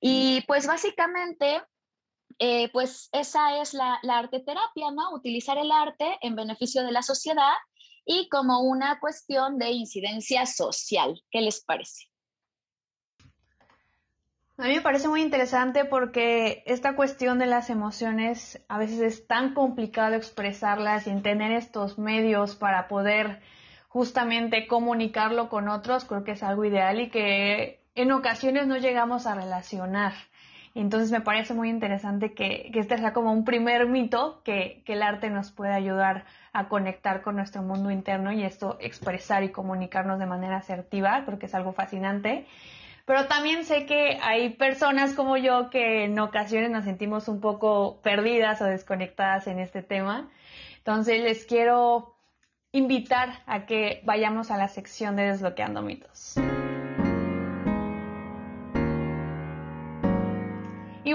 Y 0.00 0.42
pues 0.46 0.66
básicamente 0.66 1.62
eh, 2.38 2.68
pues 2.72 3.08
esa 3.12 3.60
es 3.60 3.72
la, 3.72 3.98
la 4.02 4.18
arte 4.18 4.40
terapia, 4.40 4.90
¿no? 4.90 5.12
Utilizar 5.14 5.56
el 5.56 5.72
arte 5.72 6.18
en 6.20 6.36
beneficio 6.36 6.84
de 6.84 6.92
la 6.92 7.02
sociedad 7.02 7.54
y 8.06 8.28
como 8.30 8.60
una 8.60 8.98
cuestión 9.00 9.58
de 9.58 9.70
incidencia 9.72 10.46
social. 10.46 11.20
¿Qué 11.30 11.42
les 11.42 11.62
parece? 11.62 12.06
A 14.58 14.68
mí 14.68 14.74
me 14.74 14.80
parece 14.80 15.08
muy 15.08 15.20
interesante 15.20 15.84
porque 15.84 16.62
esta 16.64 16.96
cuestión 16.96 17.38
de 17.38 17.44
las 17.44 17.68
emociones 17.68 18.64
a 18.68 18.78
veces 18.78 19.00
es 19.00 19.26
tan 19.26 19.52
complicado 19.52 20.14
expresarlas 20.14 21.06
y 21.06 21.10
en 21.10 21.22
tener 21.22 21.52
estos 21.52 21.98
medios 21.98 22.54
para 22.54 22.88
poder 22.88 23.42
justamente 23.88 24.66
comunicarlo 24.66 25.50
con 25.50 25.68
otros, 25.68 26.06
creo 26.06 26.24
que 26.24 26.32
es 26.32 26.42
algo 26.42 26.64
ideal 26.64 27.00
y 27.00 27.10
que 27.10 27.84
en 27.94 28.12
ocasiones 28.12 28.66
no 28.66 28.78
llegamos 28.78 29.26
a 29.26 29.34
relacionar. 29.34 30.14
Entonces 30.80 31.10
me 31.10 31.22
parece 31.22 31.54
muy 31.54 31.70
interesante 31.70 32.34
que, 32.34 32.70
este 32.74 32.98
sea 32.98 33.14
como 33.14 33.32
un 33.32 33.44
primer 33.44 33.86
mito 33.86 34.42
que, 34.44 34.82
que 34.84 34.92
el 34.92 35.02
arte 35.02 35.30
nos 35.30 35.50
puede 35.50 35.72
ayudar 35.72 36.26
a 36.52 36.68
conectar 36.68 37.22
con 37.22 37.36
nuestro 37.36 37.62
mundo 37.62 37.90
interno 37.90 38.30
y 38.30 38.44
esto 38.44 38.76
expresar 38.80 39.42
y 39.42 39.48
comunicarnos 39.48 40.18
de 40.18 40.26
manera 40.26 40.58
asertiva, 40.58 41.22
creo 41.24 41.38
que 41.38 41.46
es 41.46 41.54
algo 41.54 41.72
fascinante. 41.72 42.46
Pero 43.06 43.26
también 43.26 43.64
sé 43.64 43.86
que 43.86 44.18
hay 44.20 44.50
personas 44.50 45.14
como 45.14 45.38
yo 45.38 45.70
que 45.70 46.04
en 46.04 46.18
ocasiones 46.18 46.70
nos 46.70 46.84
sentimos 46.84 47.28
un 47.28 47.40
poco 47.40 48.00
perdidas 48.02 48.60
o 48.60 48.64
desconectadas 48.64 49.46
en 49.46 49.60
este 49.60 49.82
tema. 49.82 50.28
Entonces 50.78 51.22
les 51.22 51.46
quiero 51.46 52.16
invitar 52.72 53.30
a 53.46 53.64
que 53.64 54.02
vayamos 54.04 54.50
a 54.50 54.58
la 54.58 54.68
sección 54.68 55.16
de 55.16 55.22
desbloqueando 55.22 55.80
mitos. 55.80 56.34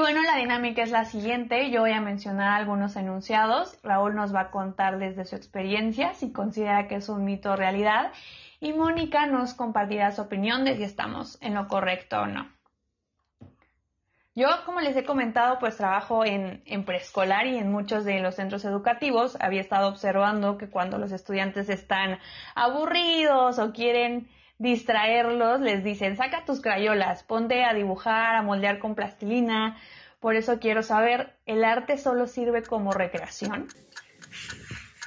Bueno, 0.02 0.22
la 0.24 0.38
dinámica 0.38 0.82
es 0.82 0.90
la 0.90 1.06
siguiente. 1.06 1.70
Yo 1.70 1.82
voy 1.82 1.92
a 1.92 2.02
mencionar 2.02 2.60
algunos 2.60 2.96
enunciados. 2.96 3.78
Raúl 3.84 4.16
nos 4.16 4.34
va 4.34 4.42
a 4.42 4.52
contar 4.52 4.98
desde 4.98 5.26
su 5.26 5.36
experiencia 5.36 6.16
si 6.16 6.32
considera 6.34 6.88
que 6.88 6.96
es 6.96 7.08
un 7.08 7.24
mito 7.24 7.52
o 7.52 7.56
realidad 7.56 8.12
y 8.60 8.74
Mónica 8.74 9.28
nos 9.28 9.54
compartirá 9.54 10.12
su 10.12 10.22
opinión 10.22 10.66
de 10.66 10.76
si 10.76 10.84
estamos 10.84 11.38
en 11.42 11.54
lo 11.54 11.68
correcto 11.68 12.22
o 12.22 12.26
no. 12.26 12.48
Yo, 14.34 14.48
como 14.66 14.82
les 14.82 14.96
he 14.96 15.04
comentado, 15.04 15.60
pues 15.60 15.78
trabajo 15.78 16.26
en, 16.26 16.64
en, 16.66 16.84
preescolar 16.84 17.46
y 17.48 17.58
en 17.58 17.72
muchos 17.72 18.04
de 18.04 18.22
los 18.22 18.36
centros 18.36 18.66
educativos. 18.66 19.38
Había 19.40 19.62
estado 19.62 19.90
observando 19.90 20.58
que 20.58 20.70
cuando 20.70 20.98
los 20.98 21.12
estudiantes 21.12 21.70
están 21.70 22.18
aburridos 22.56 23.60
o 23.60 23.72
quieren 23.72 24.30
distraerlos, 24.62 25.60
les 25.60 25.84
dicen, 25.84 26.16
saca 26.16 26.46
tus 26.46 26.62
crayolas, 26.62 27.24
ponte 27.24 27.64
a 27.64 27.74
dibujar, 27.74 28.36
a 28.36 28.44
moldear 28.44 28.78
con 28.78 28.94
plastilina. 28.94 29.78
Por 30.20 30.36
eso 30.36 30.60
quiero 30.60 30.84
saber, 30.84 31.36
¿el 31.48 31.64
arte 31.64 31.98
solo 31.98 32.28
sirve 32.28 32.62
como 32.62 32.92
recreación? 32.92 33.68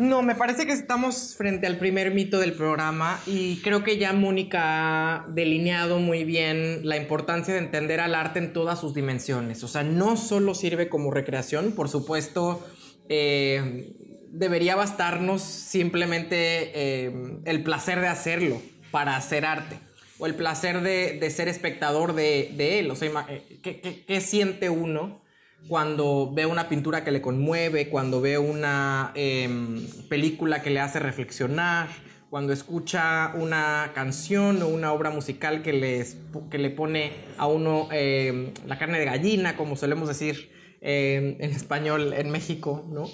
No, 0.00 0.22
me 0.22 0.34
parece 0.34 0.66
que 0.66 0.72
estamos 0.72 1.36
frente 1.38 1.68
al 1.68 1.76
primer 1.76 2.12
mito 2.12 2.40
del 2.40 2.54
programa 2.54 3.20
y 3.26 3.60
creo 3.62 3.84
que 3.84 3.96
ya 3.96 4.12
Mónica 4.12 5.18
ha 5.22 5.26
delineado 5.28 6.00
muy 6.00 6.24
bien 6.24 6.80
la 6.82 6.96
importancia 6.96 7.54
de 7.54 7.60
entender 7.60 8.00
al 8.00 8.16
arte 8.16 8.40
en 8.40 8.52
todas 8.52 8.80
sus 8.80 8.92
dimensiones. 8.92 9.62
O 9.62 9.68
sea, 9.68 9.84
no 9.84 10.16
solo 10.16 10.56
sirve 10.56 10.88
como 10.88 11.12
recreación, 11.12 11.76
por 11.76 11.88
supuesto, 11.88 12.66
eh, 13.08 13.94
debería 14.32 14.74
bastarnos 14.74 15.42
simplemente 15.42 16.72
eh, 16.74 17.40
el 17.44 17.62
placer 17.62 18.00
de 18.00 18.08
hacerlo 18.08 18.60
para 18.94 19.16
hacer 19.16 19.44
arte 19.44 19.76
o 20.18 20.26
el 20.26 20.36
placer 20.36 20.80
de, 20.80 21.28
ser 21.32 21.48
espectador 21.48 22.14
de, 22.14 22.78
él. 22.78 22.88
O 22.92 22.94
sea, 22.94 23.26
eh, 23.28 24.04
qué 24.06 24.20
siente 24.20 24.70
uno? 24.70 25.24
cuando 25.68 26.30
ve 26.32 26.46
una 26.46 26.68
pintura 26.68 27.04
que 27.04 27.10
le 27.10 27.22
conmueve, 27.22 27.88
cuando 27.88 28.20
ve 28.20 28.38
una 28.38 29.12
em, 29.14 29.86
película 30.08 30.62
que 30.62 30.70
le 30.70 30.80
hace 30.80 30.98
reflexionar, 30.98 31.88
cuando 32.28 32.52
escucha 32.52 33.32
una 33.34 33.92
canción 33.94 34.62
o 34.62 34.68
una 34.68 34.92
obra 34.92 35.10
musical 35.10 35.62
que, 35.62 35.72
les, 35.72 36.18
que 36.50 36.58
le 36.58 36.70
pone 36.70 37.12
a 37.38 37.46
uno 37.46 37.88
em, 37.92 38.52
la 38.66 38.78
carne 38.78 38.98
de 38.98 39.06
gallina, 39.06 39.56
como 39.56 39.76
solemos 39.76 40.08
decir 40.08 40.50
em, 40.80 41.36
en 41.40 41.50
español 41.50 42.12
en 42.12 42.30
México, 42.30 42.84
¿no? 42.90 43.08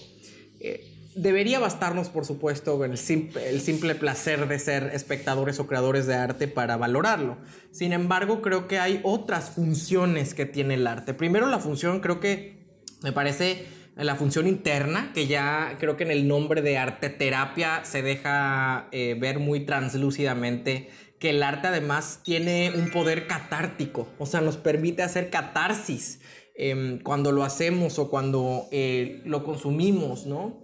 Debería 1.15 1.59
bastarnos, 1.59 2.09
por 2.09 2.25
supuesto, 2.25 2.85
el 2.85 2.93
el 2.93 3.61
simple 3.61 3.95
placer 3.95 4.47
de 4.47 4.59
ser 4.59 4.91
espectadores 4.95 5.59
o 5.59 5.67
creadores 5.67 6.07
de 6.07 6.15
arte 6.15 6.47
para 6.47 6.77
valorarlo. 6.77 7.37
Sin 7.73 7.93
embargo, 7.93 8.43
creo 8.43 8.69
que 8.69 8.79
hay 8.79 9.01
otras 9.03 9.51
funciones 9.51 10.35
que 10.35 10.47
tiene 10.47 10.75
el 10.75 10.87
arte. 10.87 11.15
Primero, 11.15 11.47
la 11.49 11.59
función, 11.59 12.01
creo 12.01 12.21
que 12.21 12.61
me 13.03 13.13
parece 13.13 13.67
la 13.97 14.15
función 14.17 14.47
interna, 14.47 15.11
que 15.15 15.27
ya 15.27 15.77
creo 15.79 15.97
que 15.97 16.05
en 16.05 16.11
el 16.11 16.29
nombre 16.29 16.63
de 16.63 16.79
arte 16.79 17.11
terapia 17.11 17.85
se 17.85 18.03
deja 18.03 18.89
eh, 18.93 19.17
ver 19.19 19.39
muy 19.39 19.67
translúcidamente 19.67 20.89
que 21.19 21.31
el 21.31 21.43
arte 21.43 21.69
además 21.69 22.21
tiene 22.25 22.73
un 22.75 22.91
poder 22.91 23.27
catártico, 23.27 24.09
o 24.19 24.25
sea, 24.25 24.41
nos 24.41 24.57
permite 24.57 25.03
hacer 25.03 25.29
catarsis 25.29 26.21
em, 26.57 26.99
cuando 26.99 27.31
lo 27.31 27.45
hacemos 27.45 27.99
o 27.99 28.09
cuando 28.09 28.69
eh, 28.73 29.21
lo 29.27 29.45
consumimos, 29.45 30.25
¿no? 30.25 30.63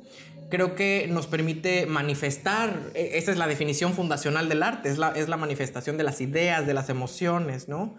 Creo 0.49 0.75
que 0.75 1.07
nos 1.11 1.27
permite 1.27 1.87
manifestar, 1.87 2.91
e, 2.95 3.19
esa 3.19 3.33
es 3.33 3.39
la 3.39 3.47
definición 3.47 3.95
fundacional 3.95 4.49
del 4.49 4.63
arte, 4.63 4.89
es 4.89 4.99
la, 4.99 5.11
es 5.11 5.29
la 5.29 5.37
manifestación 5.37 5.97
de 5.97 6.05
las 6.05 6.21
ideas, 6.21 6.67
de 6.67 6.75
las 6.75 6.89
emociones, 6.89 7.69
¿no? 7.69 7.95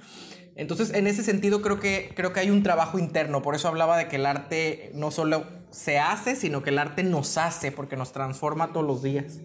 Entonces, 0.56 0.92
en 0.94 1.06
ese 1.06 1.24
sentido, 1.24 1.62
creo 1.62 1.80
que, 1.80 2.12
creo 2.16 2.34
que 2.34 2.40
hay 2.40 2.50
un 2.50 2.64
trabajo 2.64 2.98
interno, 2.98 3.44
por 3.44 3.54
eso 3.54 3.68
hablaba 3.68 3.98
de 3.98 4.08
que 4.08 4.16
el 4.16 4.26
arte 4.26 4.92
no 4.96 5.12
solo 5.12 5.46
se 5.70 6.00
hace, 6.00 6.36
sino 6.36 6.64
que 6.64 6.72
el 6.72 6.80
arte 6.80 7.04
nos 7.04 7.38
hace, 7.38 7.72
porque 7.72 7.96
nos 7.96 8.12
transforma 8.12 8.74
todos 8.74 8.86
los 8.86 9.04
días. 9.04 9.40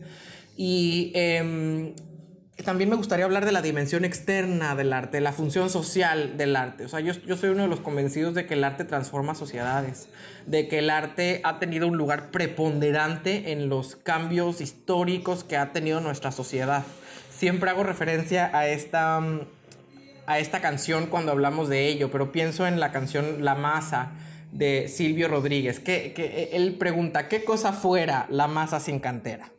Y 0.57 1.13
em, 1.15 1.95
también 2.65 2.91
me 2.91 2.97
gustaría 2.97 3.25
hablar 3.25 3.45
de 3.45 3.53
la 3.53 3.63
dimensión 3.63 4.05
externa 4.05 4.75
del 4.75 4.93
arte, 4.93 5.21
la 5.21 5.33
función 5.33 5.71
social 5.71 6.37
del 6.37 6.55
arte. 6.55 6.85
O 6.85 6.89
sea, 6.89 7.01
yo, 7.01 7.13
yo 7.27 7.37
soy 7.37 7.51
uno 7.51 7.63
de 7.63 7.69
los 7.69 7.81
convencidos 7.81 8.35
de 8.35 8.47
que 8.47 8.55
el 8.55 8.65
arte 8.65 8.85
transforma 8.85 9.35
sociedades, 9.35 10.09
de 10.47 10.69
que 10.69 10.79
el 10.79 10.91
arte 10.91 11.41
ha 11.45 11.59
tenido 11.59 11.89
un 11.89 11.97
lugar 11.97 12.31
preponderante 12.31 13.53
en 13.53 13.69
los 13.69 13.97
cambios 13.97 14.61
históricos 14.61 15.45
que 15.45 15.57
ha 15.57 15.73
tenido 15.73 16.01
nuestra 16.01 16.31
sociedad. 16.31 16.85
Siempre 17.35 17.71
hago 17.71 17.83
referencia 17.83 18.57
a 18.57 18.69
esta, 18.69 19.21
a 20.27 20.39
esta 20.39 20.61
canción 20.61 21.07
cuando 21.07 21.33
hablamos 21.33 21.69
de 21.69 21.89
ello, 21.89 22.11
pero 22.11 22.33
pienso 22.33 22.67
en 22.67 22.79
la 22.79 22.93
canción 22.93 23.45
La 23.45 23.55
Masa 23.55 24.13
de 24.53 24.89
Silvio 24.89 25.29
Rodríguez, 25.29 25.81
que, 25.81 26.13
que 26.13 26.51
él 26.53 26.77
pregunta, 26.79 27.27
¿qué 27.29 27.43
cosa 27.43 27.73
fuera 27.73 28.27
la 28.29 28.47
masa 28.47 28.79
sin 28.81 29.01
cantera? 29.01 29.51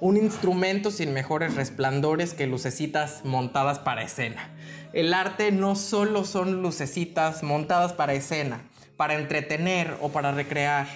Un 0.00 0.16
instrumento 0.16 0.90
sin 0.90 1.12
mejores 1.12 1.54
resplandores 1.56 2.32
que 2.32 2.46
lucecitas 2.46 3.20
montadas 3.24 3.78
para 3.78 4.02
escena. 4.02 4.48
El 4.94 5.12
arte 5.12 5.52
no 5.52 5.76
solo 5.76 6.24
son 6.24 6.62
lucecitas 6.62 7.42
montadas 7.42 7.92
para 7.92 8.14
escena, 8.14 8.62
para 8.96 9.14
entretener 9.14 9.94
o 10.00 10.08
para 10.08 10.32
recrear, 10.32 10.86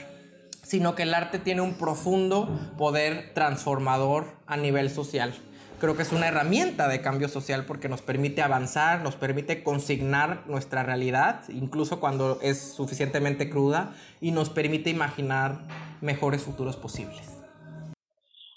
sino 0.62 0.94
que 0.94 1.02
el 1.02 1.12
arte 1.12 1.38
tiene 1.38 1.60
un 1.60 1.74
profundo 1.74 2.48
poder 2.78 3.32
transformador 3.34 4.32
a 4.46 4.56
nivel 4.56 4.88
social. 4.88 5.34
Creo 5.80 5.96
que 5.96 6.02
es 6.02 6.12
una 6.12 6.28
herramienta 6.28 6.88
de 6.88 7.02
cambio 7.02 7.28
social 7.28 7.66
porque 7.66 7.90
nos 7.90 8.00
permite 8.00 8.40
avanzar, 8.40 9.02
nos 9.02 9.16
permite 9.16 9.62
consignar 9.62 10.44
nuestra 10.46 10.82
realidad, 10.82 11.42
incluso 11.50 12.00
cuando 12.00 12.38
es 12.40 12.58
suficientemente 12.58 13.50
cruda, 13.50 13.92
y 14.22 14.30
nos 14.30 14.48
permite 14.48 14.88
imaginar 14.88 15.60
mejores 16.00 16.42
futuros 16.42 16.76
posibles. 16.76 17.33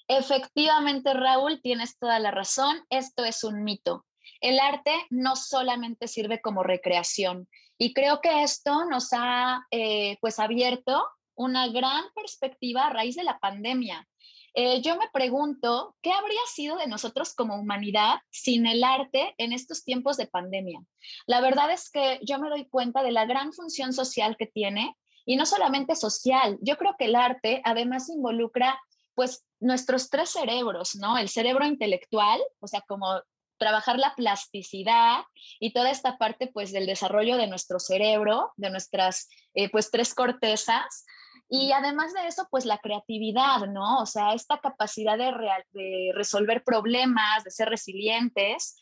Efectivamente, 0.07 1.13
Raúl, 1.13 1.61
tienes 1.61 1.97
toda 1.97 2.19
la 2.19 2.31
razón. 2.31 2.85
Esto 2.89 3.25
es 3.25 3.43
un 3.43 3.63
mito. 3.63 4.05
El 4.41 4.59
arte 4.59 4.93
no 5.09 5.35
solamente 5.35 6.07
sirve 6.07 6.41
como 6.41 6.63
recreación 6.63 7.47
y 7.77 7.93
creo 7.93 8.21
que 8.21 8.43
esto 8.43 8.85
nos 8.85 9.09
ha 9.11 9.65
eh, 9.71 10.17
pues 10.21 10.39
abierto 10.39 11.07
una 11.35 11.67
gran 11.67 12.03
perspectiva 12.15 12.87
a 12.87 12.89
raíz 12.89 13.15
de 13.15 13.23
la 13.23 13.39
pandemia. 13.39 14.07
Eh, 14.53 14.81
yo 14.81 14.97
me 14.97 15.07
pregunto, 15.13 15.95
¿qué 16.01 16.11
habría 16.11 16.39
sido 16.51 16.77
de 16.77 16.87
nosotros 16.87 17.35
como 17.35 17.59
humanidad 17.59 18.17
sin 18.31 18.65
el 18.65 18.83
arte 18.83 19.35
en 19.37 19.53
estos 19.53 19.83
tiempos 19.83 20.17
de 20.17 20.25
pandemia? 20.25 20.81
La 21.27 21.41
verdad 21.41 21.71
es 21.71 21.91
que 21.91 22.19
yo 22.23 22.39
me 22.39 22.49
doy 22.49 22.67
cuenta 22.67 23.03
de 23.03 23.11
la 23.11 23.25
gran 23.25 23.53
función 23.53 23.93
social 23.93 24.35
que 24.37 24.47
tiene 24.47 24.95
y 25.25 25.35
no 25.35 25.45
solamente 25.45 25.95
social, 25.95 26.57
yo 26.61 26.77
creo 26.77 26.95
que 26.97 27.05
el 27.05 27.15
arte 27.15 27.61
además 27.65 28.09
involucra 28.09 28.79
pues 29.13 29.46
nuestros 29.59 30.09
tres 30.09 30.29
cerebros, 30.29 30.95
¿no? 30.95 31.17
El 31.17 31.29
cerebro 31.29 31.65
intelectual, 31.65 32.39
o 32.59 32.67
sea, 32.67 32.81
como 32.81 33.21
trabajar 33.57 33.97
la 33.97 34.13
plasticidad 34.15 35.21
y 35.59 35.73
toda 35.73 35.89
esta 35.89 36.17
parte 36.17 36.47
pues 36.47 36.71
del 36.71 36.85
desarrollo 36.85 37.37
de 37.37 37.47
nuestro 37.47 37.79
cerebro, 37.79 38.53
de 38.55 38.69
nuestras 38.69 39.29
eh, 39.55 39.69
pues 39.69 39.89
tres 39.89 40.13
cortezas 40.13 41.05
y 41.49 41.71
además 41.71 42.13
de 42.13 42.27
eso 42.27 42.47
pues 42.51 42.65
la 42.65 42.77
creatividad, 42.77 43.67
¿no? 43.67 43.99
O 43.99 44.05
sea, 44.05 44.33
esta 44.33 44.59
capacidad 44.59 45.17
de, 45.17 45.31
de 45.71 46.11
resolver 46.13 46.63
problemas, 46.63 47.43
de 47.43 47.51
ser 47.51 47.69
resilientes 47.69 48.77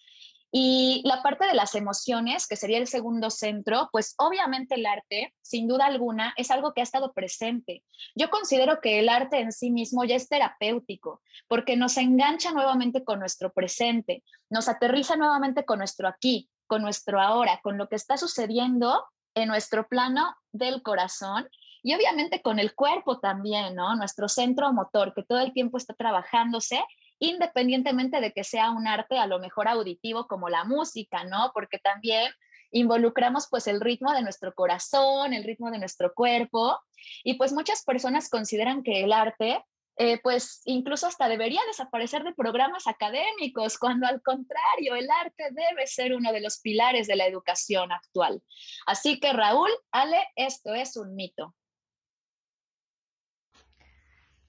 y 0.52 1.02
la 1.06 1.22
parte 1.22 1.46
de 1.46 1.54
las 1.54 1.76
emociones, 1.76 2.48
que 2.48 2.56
sería 2.56 2.78
el 2.78 2.88
segundo 2.88 3.30
centro, 3.30 3.90
pues 3.92 4.16
obviamente 4.18 4.76
el 4.76 4.86
arte, 4.86 5.34
sin 5.42 5.68
duda 5.68 5.86
alguna, 5.86 6.34
es 6.38 6.50
algo 6.52 6.74
que 6.74 6.82
ha 6.82 6.84
estado 6.84 7.14
presente. 7.14 7.84
Yo 8.16 8.30
considero 8.30 8.80
que 8.80 9.00
el 9.00 9.10
arte 9.10 9.40
en 9.40 9.52
sí 9.52 9.70
mismo 9.70 10.06
ya 10.06 10.16
es 10.16 10.30
terapéutico, 10.30 11.22
porque 11.48 11.76
nos 11.76 11.98
engancha 11.98 12.52
nuevamente 12.52 13.04
con 13.04 13.20
nuestro 13.20 13.52
presente, 13.52 14.24
nos 14.50 14.70
aterriza 14.70 15.16
nuevamente 15.16 15.66
con 15.66 15.80
nuestro 15.80 16.08
aquí. 16.08 16.50
con 16.68 16.82
nuestro 16.82 17.22
ahora, 17.22 17.60
con 17.64 17.78
lo 17.78 17.88
que 17.88 17.96
está 17.96 18.18
sucediendo 18.18 19.06
en 19.36 19.48
nuestro 19.50 19.88
plano 19.88 20.36
del 20.52 20.82
corazón 20.82 21.48
y 21.84 21.94
obviamente 21.94 22.42
con 22.42 22.58
el 22.58 22.74
cuerpo 22.74 23.20
también, 23.20 23.76
¿no? 23.76 23.96
Nuestro 23.96 24.28
centro 24.28 24.74
motor 24.74 25.14
que 25.14 25.24
todo 25.24 25.40
el 25.40 25.54
tiempo 25.54 25.78
está 25.78 25.94
trabajándose 25.94 26.84
independientemente 27.20 28.20
de 28.22 28.32
que 28.32 28.44
sea 28.44 28.72
un 28.72 28.88
arte 28.88 29.18
a 29.18 29.28
lo 29.28 29.40
mejor 29.40 29.68
auditivo 29.68 30.28
como 30.28 30.50
la 30.50 30.64
música, 30.64 31.24
¿no? 31.24 31.52
Porque 31.54 31.80
también 31.80 32.32
involucramos 32.72 33.48
pues 33.50 33.68
el 33.68 33.80
ritmo 33.80 34.14
de 34.14 34.22
nuestro 34.22 34.54
corazón, 34.54 35.34
el 35.34 35.44
ritmo 35.44 35.72
de 35.72 35.80
nuestro 35.80 36.14
cuerpo 36.14 36.80
y 37.24 37.36
pues 37.36 37.54
muchas 37.54 37.84
personas 37.84 38.30
consideran 38.30 38.84
que 38.84 39.04
el 39.04 39.14
arte 39.14 39.64
eh, 39.98 40.20
pues 40.22 40.62
incluso 40.66 41.08
hasta 41.08 41.30
debería 41.30 41.62
desaparecer 41.68 42.24
de 42.24 42.34
programas 42.34 42.86
académicos, 42.86 43.78
cuando 43.78 44.06
al 44.06 44.22
contrario, 44.22 44.96
el 44.96 45.08
arte 45.10 45.46
debe 45.52 45.88
ser 45.88 46.14
uno 46.14 46.34
de 46.34 46.42
los 46.42 46.60
pilares 46.60 47.08
de 47.08 47.16
la 47.16 47.28
educación 47.28 47.94
actual. 47.94 48.44
Así 48.88 49.22
que 49.22 49.32
Raúl, 49.32 49.70
Ale, 49.92 50.22
esto 50.36 50.74
es 50.74 50.98
un 50.98 51.16
mito. 51.16 51.56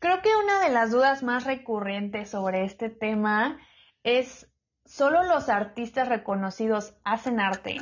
Creo 0.06 0.22
que 0.22 0.28
una 0.40 0.60
de 0.60 0.72
las 0.72 0.92
dudas 0.92 1.24
más 1.24 1.42
recurrentes 1.42 2.30
sobre 2.30 2.64
este 2.64 2.90
tema 2.90 3.58
es, 4.04 4.46
¿solo 4.84 5.24
los 5.24 5.48
artistas 5.48 6.08
reconocidos 6.08 6.94
hacen 7.02 7.40
arte? 7.40 7.78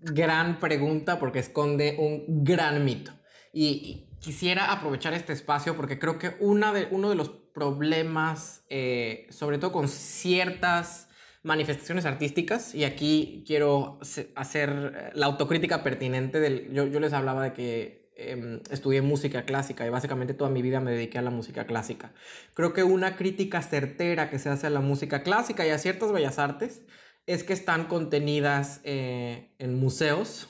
Gran 0.00 0.58
pregunta 0.58 1.20
porque 1.20 1.38
esconde 1.38 1.94
un 2.00 2.42
gran 2.42 2.84
mito. 2.84 3.12
Y, 3.52 4.08
quisiera 4.18 4.72
aprovechar 4.72 5.14
este 5.14 5.34
espacio 5.34 5.76
porque 5.76 6.00
creo 6.00 6.18
que 6.18 6.34
una 6.40 6.72
de, 6.72 6.88
uno 6.90 7.10
de 7.10 7.14
los 7.14 7.28
problemas, 7.28 8.64
eh, 8.70 9.28
sobre 9.30 9.58
todo 9.58 9.70
con 9.70 9.86
ciertas 9.86 11.08
manifestaciones 11.44 12.06
artísticas, 12.06 12.74
y 12.74 12.82
aquí 12.82 13.44
quiero 13.46 14.00
hacer 14.34 14.94
eh, 14.96 15.10
la 15.14 15.26
autocrítica 15.26 15.84
pertinente 15.84 16.40
del... 16.40 16.72
Yo, 16.72 16.88
yo 16.88 16.98
les 16.98 17.12
hablaba 17.12 17.44
de 17.44 17.52
que 17.52 17.99
em, 18.20 18.60
estudié 18.70 19.02
música 19.02 19.44
clásica 19.44 19.86
y 19.86 19.90
básicamente 19.90 20.34
toda 20.34 20.50
mi 20.50 20.62
vida 20.62 20.80
me 20.80 20.92
dediqué 20.92 21.18
a 21.18 21.22
la 21.22 21.30
música 21.30 21.66
clásica. 21.66 22.12
Creo 22.54 22.72
que 22.72 22.84
una 22.84 23.16
crítica 23.16 23.62
certera 23.62 24.30
que 24.30 24.38
se 24.38 24.48
hace 24.48 24.66
a 24.66 24.70
la 24.70 24.80
música 24.80 25.22
clásica 25.22 25.66
y 25.66 25.70
a 25.70 25.78
ciertas 25.78 26.12
bellas 26.12 26.38
artes 26.38 26.82
es 27.26 27.44
que 27.44 27.52
están 27.52 27.84
contenidas 27.86 28.80
eh, 28.84 29.54
en 29.58 29.78
museos 29.78 30.48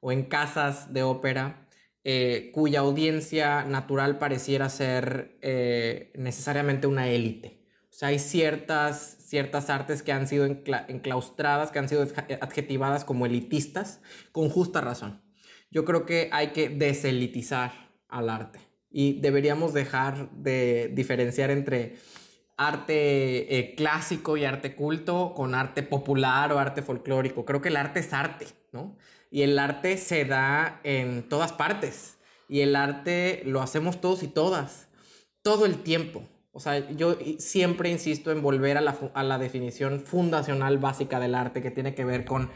o 0.00 0.12
en 0.12 0.24
casas 0.24 0.92
de 0.92 1.02
ópera 1.02 1.66
eh, 2.08 2.52
cuya 2.54 2.80
audiencia 2.80 3.64
natural 3.64 4.18
pareciera 4.18 4.68
ser 4.68 5.38
eh, 5.42 6.12
necesariamente 6.14 6.86
una 6.86 7.08
élite. 7.08 7.66
O 7.90 7.98
sea, 7.98 8.08
hay 8.08 8.20
ciertas, 8.20 9.16
ciertas 9.20 9.70
artes 9.70 10.04
que 10.04 10.12
han 10.12 10.28
sido 10.28 10.44
enclaustradas, 10.44 11.72
que 11.72 11.80
han 11.80 11.88
sido 11.88 12.02
adjetivadas 12.40 13.04
como 13.04 13.26
elitistas, 13.26 14.00
con 14.30 14.50
justa 14.50 14.80
razón. 14.80 15.25
Yo 15.70 15.84
creo 15.84 16.06
que 16.06 16.28
hay 16.32 16.48
que 16.48 16.68
deselitizar 16.68 17.72
al 18.08 18.30
arte 18.30 18.60
y 18.90 19.20
deberíamos 19.20 19.74
dejar 19.74 20.30
de 20.30 20.90
diferenciar 20.94 21.50
entre 21.50 21.96
arte 22.56 23.58
eh, 23.58 23.74
clásico 23.74 24.36
y 24.36 24.44
arte 24.44 24.74
culto 24.74 25.34
con 25.34 25.54
arte 25.54 25.82
popular 25.82 26.52
o 26.52 26.58
arte 26.58 26.82
folclórico. 26.82 27.44
Creo 27.44 27.60
que 27.60 27.68
el 27.68 27.76
arte 27.76 28.00
es 28.00 28.12
arte, 28.12 28.46
¿no? 28.72 28.96
Y 29.30 29.42
el 29.42 29.58
arte 29.58 29.98
se 29.98 30.24
da 30.24 30.80
en 30.84 31.28
todas 31.28 31.52
partes. 31.52 32.18
Y 32.48 32.60
el 32.60 32.76
arte 32.76 33.42
lo 33.44 33.60
hacemos 33.60 34.00
todos 34.00 34.22
y 34.22 34.28
todas. 34.28 34.88
Todo 35.42 35.66
el 35.66 35.82
tiempo. 35.82 36.22
O 36.52 36.60
sea, 36.60 36.88
yo 36.90 37.18
siempre 37.38 37.90
insisto 37.90 38.32
en 38.32 38.40
volver 38.40 38.78
a 38.78 38.80
la, 38.80 38.96
a 39.12 39.22
la 39.22 39.38
definición 39.38 40.00
fundacional 40.00 40.78
básica 40.78 41.20
del 41.20 41.34
arte 41.34 41.60
que 41.60 41.70
tiene 41.70 41.94
que 41.94 42.06
ver 42.06 42.24
con 42.24 42.50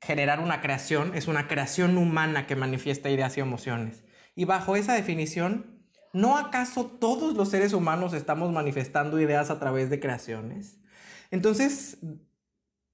generar 0.00 0.40
una 0.40 0.60
creación. 0.60 1.14
Es 1.14 1.28
una 1.28 1.48
creación 1.48 1.98
humana 1.98 2.46
que 2.46 2.56
manifiesta 2.56 3.10
ideas 3.10 3.36
y 3.36 3.40
emociones. 3.40 4.04
Y 4.34 4.44
bajo 4.44 4.76
esa 4.76 4.94
definición, 4.94 5.82
¿no 6.12 6.36
acaso 6.36 6.86
todos 6.86 7.34
los 7.34 7.48
seres 7.48 7.72
humanos 7.72 8.12
estamos 8.12 8.52
manifestando 8.52 9.20
ideas 9.20 9.50
a 9.50 9.58
través 9.58 9.90
de 9.90 10.00
creaciones? 10.00 10.78
Entonces, 11.30 11.98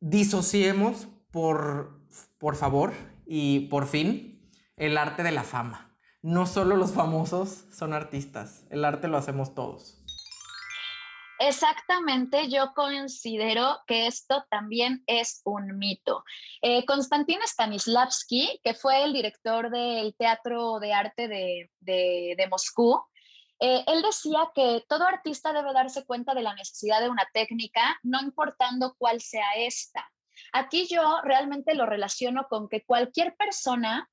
disociemos 0.01 1.09
por, 1.31 2.01
por 2.39 2.57
favor 2.57 2.93
y 3.27 3.69
por 3.69 3.87
fin, 3.87 4.51
el 4.77 4.97
arte 4.97 5.23
de 5.23 5.33
la 5.33 5.45
fama. 5.45 5.97
No 6.23 6.47
solo 6.47 6.77
los 6.77 6.93
famosos 6.93 7.67
son 7.71 7.93
artistas, 7.93 8.65
el 8.71 8.85
arte 8.85 9.09
lo 9.09 9.19
hacemos 9.19 9.55
todos. 9.55 10.04
Exactamente, 11.47 12.49
yo 12.49 12.73
considero 12.75 13.79
que 13.87 14.07
esto 14.07 14.47
también 14.51 15.05
es 15.07 15.43
un 15.45 15.77
mito. 15.77 16.25
Eh, 16.63 16.87
Konstantin 16.87 17.39
Stanislavski, 17.45 18.61
que 18.65 18.73
fue 18.73 19.05
el 19.05 19.13
director 19.13 19.69
del 19.69 20.15
Teatro 20.17 20.79
de 20.81 20.95
Arte 20.95 21.29
de, 21.29 22.47
Moscú, 22.51 22.99
eh, 23.61 23.85
él 23.87 24.01
decía 24.01 24.53
que 24.55 24.87
todo 24.89 25.07
artista 25.07 25.53
debe 25.53 25.75
darse 25.75 26.07
cuenta 26.07 26.33
de 26.33 26.41
la 26.41 26.55
necesidad 26.55 27.03
de 27.03 27.11
una 27.11 27.29
técnica, 27.35 28.01
no 28.03 28.23
importando 28.23 28.95
cuál 28.97 29.21
sea 29.21 29.53
esta. 29.59 30.11
Aquí 30.55 30.87
yo 30.89 31.21
realmente 31.25 31.75
lo 31.75 31.85
relaciono 31.85 32.47
con 32.49 32.71
que 32.71 32.85
cualquier 32.87 33.37
persona, 33.37 34.09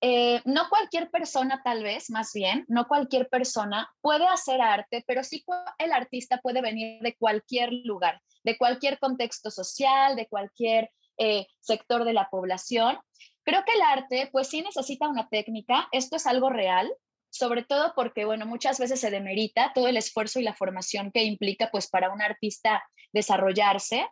eh, 0.00 0.42
no 0.44 0.68
cualquier 0.68 1.10
persona 1.10 1.62
tal 1.64 1.82
vez, 1.82 2.10
más 2.10 2.32
bien, 2.32 2.64
no 2.68 2.86
cualquier 2.86 3.28
persona 3.28 3.90
puede 4.00 4.26
hacer 4.26 4.60
arte, 4.60 5.02
pero 5.06 5.24
sí 5.24 5.44
el 5.78 5.92
artista 5.92 6.38
puede 6.38 6.60
venir 6.60 7.00
de 7.00 7.16
cualquier 7.16 7.72
lugar, 7.72 8.20
de 8.44 8.58
cualquier 8.58 8.98
contexto 8.98 9.50
social, 9.50 10.16
de 10.16 10.28
cualquier 10.28 10.90
eh, 11.18 11.46
sector 11.60 12.04
de 12.04 12.12
la 12.12 12.28
población. 12.28 12.98
Creo 13.42 13.64
que 13.64 13.72
el 13.72 13.82
arte, 13.82 14.28
pues 14.32 14.48
sí 14.48 14.60
necesita 14.60 15.08
una 15.08 15.28
técnica, 15.28 15.88
esto 15.92 16.16
es 16.16 16.26
algo 16.26 16.50
real, 16.50 16.92
sobre 17.30 17.64
todo 17.64 17.92
porque, 17.94 18.24
bueno, 18.24 18.44
muchas 18.44 18.78
veces 18.78 19.00
se 19.00 19.10
demerita 19.10 19.72
todo 19.74 19.88
el 19.88 19.96
esfuerzo 19.96 20.40
y 20.40 20.42
la 20.42 20.54
formación 20.54 21.10
que 21.10 21.24
implica, 21.24 21.70
pues, 21.70 21.88
para 21.88 22.12
un 22.12 22.20
artista 22.22 22.82
desarrollarse. 23.12 24.06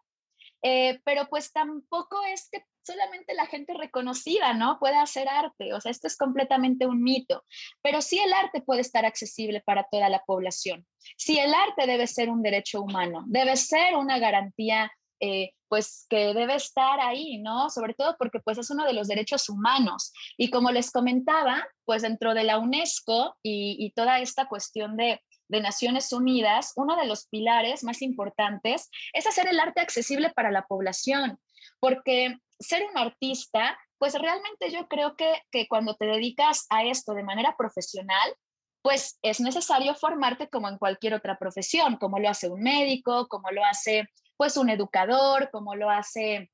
Eh, 0.66 0.98
pero 1.04 1.28
pues 1.28 1.52
tampoco 1.52 2.22
es 2.24 2.48
que 2.50 2.64
solamente 2.84 3.34
la 3.34 3.46
gente 3.46 3.74
reconocida, 3.74 4.54
¿no? 4.54 4.78
Puede 4.78 4.96
hacer 4.96 5.28
arte, 5.28 5.74
o 5.74 5.80
sea, 5.80 5.90
esto 5.90 6.06
es 6.06 6.16
completamente 6.16 6.86
un 6.86 7.02
mito, 7.02 7.44
pero 7.82 8.00
sí 8.00 8.18
el 8.18 8.32
arte 8.32 8.60
puede 8.60 8.80
estar 8.80 9.04
accesible 9.04 9.62
para 9.64 9.84
toda 9.90 10.08
la 10.08 10.22
población. 10.24 10.86
Sí 11.16 11.38
el 11.38 11.52
arte 11.54 11.86
debe 11.86 12.06
ser 12.06 12.30
un 12.30 12.42
derecho 12.42 12.80
humano, 12.80 13.24
debe 13.26 13.56
ser 13.56 13.96
una 13.96 14.18
garantía, 14.18 14.90
eh, 15.20 15.52
pues 15.68 16.06
que 16.08 16.34
debe 16.34 16.54
estar 16.54 17.00
ahí, 17.00 17.38
¿no? 17.38 17.70
Sobre 17.70 17.94
todo 17.94 18.16
porque 18.18 18.40
pues 18.40 18.58
es 18.58 18.70
uno 18.70 18.84
de 18.84 18.92
los 18.92 19.08
derechos 19.08 19.48
humanos. 19.48 20.12
Y 20.36 20.50
como 20.50 20.70
les 20.70 20.90
comentaba, 20.90 21.66
pues 21.84 22.02
dentro 22.02 22.34
de 22.34 22.44
la 22.44 22.58
UNESCO 22.58 23.36
y 23.42 23.90
toda 23.96 24.20
esta 24.20 24.46
cuestión 24.46 24.96
de 24.96 25.20
de 25.48 25.60
Naciones 25.60 26.12
Unidas, 26.12 26.72
uno 26.76 26.96
de 26.96 27.06
los 27.06 27.26
pilares 27.26 27.84
más 27.84 28.02
importantes 28.02 28.90
es 29.12 29.26
hacer 29.26 29.48
el 29.48 29.60
arte 29.60 29.80
accesible 29.80 30.30
para 30.30 30.50
la 30.50 30.66
población, 30.66 31.38
porque 31.80 32.38
ser 32.58 32.84
un 32.90 32.98
artista, 32.98 33.78
pues 33.98 34.14
realmente 34.14 34.70
yo 34.70 34.86
creo 34.88 35.16
que, 35.16 35.42
que 35.50 35.66
cuando 35.68 35.94
te 35.96 36.06
dedicas 36.06 36.66
a 36.70 36.84
esto 36.84 37.14
de 37.14 37.22
manera 37.22 37.56
profesional, 37.56 38.34
pues 38.82 39.18
es 39.22 39.40
necesario 39.40 39.94
formarte 39.94 40.48
como 40.50 40.68
en 40.68 40.78
cualquier 40.78 41.14
otra 41.14 41.38
profesión, 41.38 41.96
como 41.96 42.18
lo 42.18 42.28
hace 42.28 42.48
un 42.48 42.62
médico, 42.62 43.28
como 43.28 43.50
lo 43.50 43.64
hace 43.64 44.08
pues 44.36 44.56
un 44.56 44.68
educador, 44.68 45.50
como 45.50 45.74
lo 45.74 45.88
hace 45.88 46.50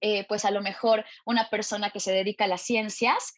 eh, 0.00 0.26
pues 0.28 0.44
a 0.44 0.50
lo 0.50 0.60
mejor 0.60 1.04
una 1.24 1.48
persona 1.50 1.90
que 1.90 2.00
se 2.00 2.12
dedica 2.12 2.44
a 2.44 2.48
las 2.48 2.62
ciencias, 2.62 3.34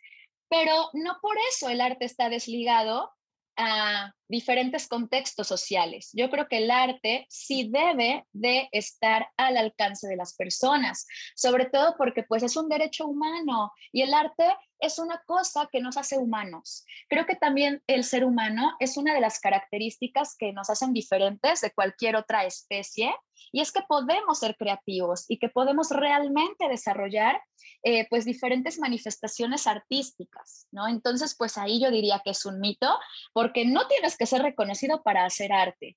pero 0.48 0.90
no 0.92 1.18
por 1.22 1.36
eso 1.50 1.68
el 1.68 1.80
arte 1.80 2.04
está 2.04 2.28
desligado 2.28 3.10
a 3.56 4.12
diferentes 4.28 4.88
contextos 4.88 5.46
sociales. 5.46 6.10
Yo 6.12 6.30
creo 6.30 6.48
que 6.48 6.58
el 6.58 6.70
arte 6.70 7.26
sí 7.28 7.70
debe 7.70 8.26
de 8.32 8.68
estar 8.72 9.28
al 9.36 9.56
alcance 9.56 10.08
de 10.08 10.16
las 10.16 10.34
personas, 10.34 11.06
sobre 11.34 11.66
todo 11.66 11.94
porque 11.96 12.22
pues 12.22 12.42
es 12.42 12.56
un 12.56 12.68
derecho 12.68 13.06
humano 13.06 13.72
y 13.92 14.02
el 14.02 14.14
arte 14.14 14.44
es 14.80 14.98
una 14.98 15.22
cosa 15.26 15.68
que 15.70 15.80
nos 15.80 15.96
hace 15.96 16.18
humanos. 16.18 16.84
Creo 17.08 17.26
que 17.26 17.36
también 17.36 17.82
el 17.86 18.04
ser 18.04 18.24
humano 18.24 18.72
es 18.78 18.96
una 18.96 19.14
de 19.14 19.20
las 19.20 19.40
características 19.40 20.36
que 20.36 20.52
nos 20.52 20.70
hacen 20.70 20.92
diferentes 20.92 21.60
de 21.60 21.70
cualquier 21.70 22.16
otra 22.16 22.44
especie 22.44 23.14
y 23.52 23.60
es 23.60 23.72
que 23.72 23.82
podemos 23.82 24.38
ser 24.38 24.56
creativos 24.56 25.24
y 25.28 25.38
que 25.38 25.48
podemos 25.48 25.90
realmente 25.90 26.68
desarrollar 26.68 27.40
eh, 27.82 28.06
pues 28.08 28.24
diferentes 28.24 28.78
manifestaciones 28.78 29.66
artísticas, 29.66 30.66
¿no? 30.72 30.88
Entonces 30.88 31.34
pues 31.36 31.56
ahí 31.56 31.80
yo 31.80 31.90
diría 31.90 32.20
que 32.24 32.30
es 32.30 32.44
un 32.44 32.60
mito 32.60 32.98
porque 33.32 33.64
no 33.64 33.86
tienes 33.88 34.15
que 34.16 34.26
ser 34.26 34.42
reconocido 34.42 35.02
para 35.02 35.24
hacer 35.24 35.52
arte. 35.52 35.96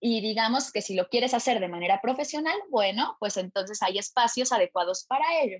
Y 0.00 0.20
digamos 0.20 0.72
que 0.72 0.82
si 0.82 0.94
lo 0.94 1.08
quieres 1.08 1.34
hacer 1.34 1.60
de 1.60 1.68
manera 1.68 2.00
profesional, 2.00 2.56
bueno, 2.70 3.16
pues 3.18 3.36
entonces 3.36 3.82
hay 3.82 3.98
espacios 3.98 4.52
adecuados 4.52 5.04
para 5.08 5.24
ello. 5.42 5.58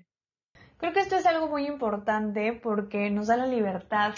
Creo 0.77 0.93
que 0.93 0.99
esto 0.99 1.15
es 1.15 1.25
algo 1.25 1.47
muy 1.47 1.65
importante 1.65 2.53
porque 2.53 3.09
nos 3.09 3.27
da 3.27 3.37
la 3.37 3.47
libertad 3.47 4.13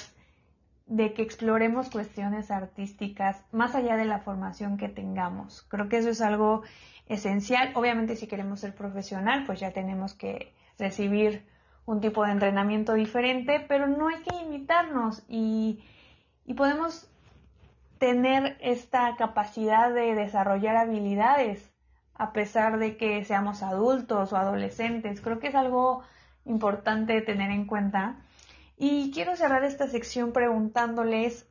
de 0.85 1.13
que 1.13 1.21
exploremos 1.21 1.89
cuestiones 1.89 2.51
artísticas 2.51 3.43
más 3.51 3.75
allá 3.75 3.95
de 3.95 4.05
la 4.05 4.19
formación 4.19 4.77
que 4.77 4.89
tengamos. 4.89 5.61
Creo 5.69 5.87
que 5.87 5.97
eso 5.97 6.09
es 6.09 6.19
algo 6.19 6.63
esencial. 7.07 7.71
Obviamente 7.75 8.15
si 8.15 8.27
queremos 8.27 8.59
ser 8.59 8.75
profesional, 8.75 9.45
pues 9.45 9.59
ya 9.59 9.71
tenemos 9.71 10.13
que 10.15 10.53
recibir 10.77 11.45
un 11.85 12.01
tipo 12.01 12.25
de 12.25 12.31
entrenamiento 12.31 12.93
diferente, 12.93 13.65
pero 13.67 13.87
no 13.87 14.09
hay 14.09 14.21
que 14.23 14.35
imitarnos 14.35 15.23
y, 15.27 15.83
y 16.45 16.55
podemos 16.55 17.09
tener 17.99 18.57
esta 18.61 19.15
capacidad 19.17 19.93
de 19.93 20.15
desarrollar 20.15 20.77
habilidades 20.77 21.69
a 22.15 22.33
pesar 22.33 22.79
de 22.79 22.97
que 22.97 23.23
seamos 23.23 23.63
adultos 23.63 24.33
o 24.33 24.37
adolescentes. 24.37 25.21
Creo 25.21 25.39
que 25.39 25.47
es 25.47 25.55
algo 25.55 26.03
importante 26.45 27.21
tener 27.21 27.51
en 27.51 27.65
cuenta. 27.65 28.19
Y 28.77 29.11
quiero 29.11 29.35
cerrar 29.35 29.63
esta 29.63 29.87
sección 29.87 30.33
preguntándoles, 30.33 31.47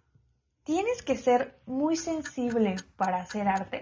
¿tienes 0.65 1.03
que 1.03 1.17
ser 1.17 1.59
muy 1.67 1.97
sensible 1.97 2.77
para 2.97 3.23
hacer 3.23 3.49
arte? 3.49 3.81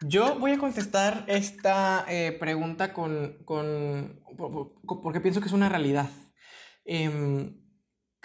Yo 0.00 0.38
voy 0.38 0.52
a 0.52 0.58
contestar 0.58 1.24
esta 1.26 2.04
eh, 2.08 2.36
pregunta 2.38 2.92
con, 2.92 3.38
con, 3.44 4.20
porque 5.02 5.20
pienso 5.20 5.40
que 5.40 5.46
es 5.46 5.52
una 5.52 5.68
realidad. 5.68 6.10
Em, 6.84 7.65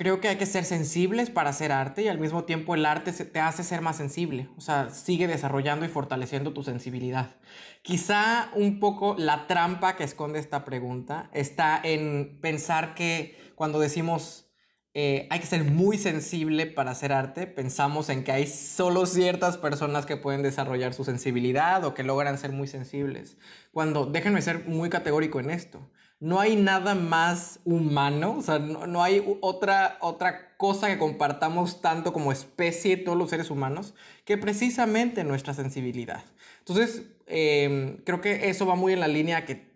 creo 0.02 0.20
que 0.20 0.30
hay 0.30 0.38
que 0.38 0.48
ser 0.48 0.66
sensibles 0.66 1.30
para 1.30 1.52
hacer 1.52 1.72
arte 1.72 2.02
y 2.02 2.08
al 2.08 2.18
mismo 2.18 2.44
tiempo 2.44 2.74
el 2.74 2.88
arte 2.88 3.12
te 3.12 3.40
hace 3.40 3.64
ser 3.64 3.82
más 3.82 3.98
sensible, 3.98 4.50
o 4.58 4.60
sea, 4.60 4.90
sigue 4.90 5.28
desarrollando 5.28 5.86
y 5.86 5.90
fortaleciendo 5.90 6.54
tu 6.54 6.64
sensibilidad. 6.64 7.36
Quizá 7.84 8.50
un 8.56 8.80
poco 8.80 9.14
la 9.20 9.46
trampa 9.46 9.96
que 9.96 10.04
esconde 10.04 10.40
esta 10.40 10.66
pregunta 10.66 11.30
está 11.34 11.80
en 11.84 12.40
pensar 12.42 12.96
que 12.96 13.38
cuando 13.54 13.80
decimos 13.80 14.52
eh, 14.96 15.28
hay 15.30 15.40
que 15.40 15.46
ser 15.46 15.66
muy 15.66 16.00
sensible 16.00 16.66
para 16.66 16.90
hacer 16.90 17.14
arte, 17.14 17.46
pensamos 17.46 18.10
en 18.10 18.24
que 18.24 18.32
hay 18.32 18.48
solo 18.48 19.06
ciertas 19.06 19.58
personas 19.60 20.08
que 20.08 20.18
pueden 20.18 20.42
desarrollar 20.42 20.96
su 20.96 21.04
sensibilidad 21.04 21.86
o 21.86 21.94
que 21.94 22.02
logran 22.02 22.40
ser 22.40 22.52
muy 22.54 22.68
sensibles. 22.68 23.38
Cuando, 23.72 24.08
déjenme 24.08 24.42
ser 24.42 24.66
muy 24.66 24.90
categórico 24.90 25.40
en 25.40 25.52
esto, 25.52 25.92
no 26.22 26.40
hay 26.40 26.56
nada 26.56 26.94
más 26.94 27.60
humano, 27.66 28.36
o 28.38 28.42
sea, 28.44 28.60
no, 28.60 29.04
hay 29.04 29.26
otra, 29.42 29.98
otra 30.02 30.56
cosa 30.56 30.88
que 30.88 31.00
compartamos 31.00 31.82
tanto 31.82 32.14
como 32.14 32.32
especie, 32.32 32.96
todos 32.96 33.18
los 33.18 33.32
seres 33.32 33.50
humanos, 33.50 33.96
que 34.24 34.38
precisamente 34.38 35.24
nuestra 35.24 35.56
sensibilidad. 35.56 36.24
Entonces, 36.60 37.04
em, 37.26 37.98
creo 38.04 38.22
que 38.22 38.50
eso 38.50 38.68
va 38.68 38.76
muy 38.76 38.94
en 38.94 39.00
la 39.00 39.08
línea 39.08 39.46
que 39.46 39.72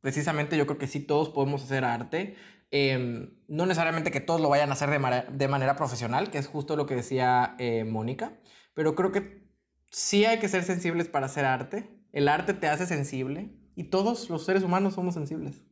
precisamente 0.00 0.56
yo 0.56 0.66
creo 0.66 0.78
que 0.78 0.88
sí 0.88 0.98
todos 0.98 1.28
podemos 1.28 1.62
hacer 1.62 1.84
arte. 1.84 2.34
Em, 2.72 3.30
no 3.46 3.64
necesariamente 3.66 4.10
que 4.10 4.20
todos 4.20 4.40
lo 4.40 4.48
vayan 4.48 4.70
a 4.70 4.72
hacer 4.72 4.90
de, 4.90 5.48
manera 5.48 5.76
profesional, 5.76 6.30
que 6.30 6.38
es 6.38 6.48
justo 6.48 6.74
lo 6.74 6.86
que 6.86 6.96
decía 6.96 7.54
eh, 7.58 7.84
Mónica, 7.84 8.32
pero 8.74 8.96
creo 8.96 9.12
que 9.12 9.44
sí 9.92 10.24
hay 10.24 10.40
que 10.40 10.48
ser 10.48 10.64
sensibles 10.64 11.08
para 11.08 11.26
hacer 11.26 11.44
arte. 11.44 11.88
El 12.12 12.28
arte 12.28 12.52
te 12.52 12.66
hace 12.66 12.86
sensible 12.86 13.50
y 13.76 13.84
todos 13.84 14.28
los 14.28 14.44
seres 14.44 14.64
humanos 14.64 14.94
somos 14.94 15.14
sensibles. 15.14 15.62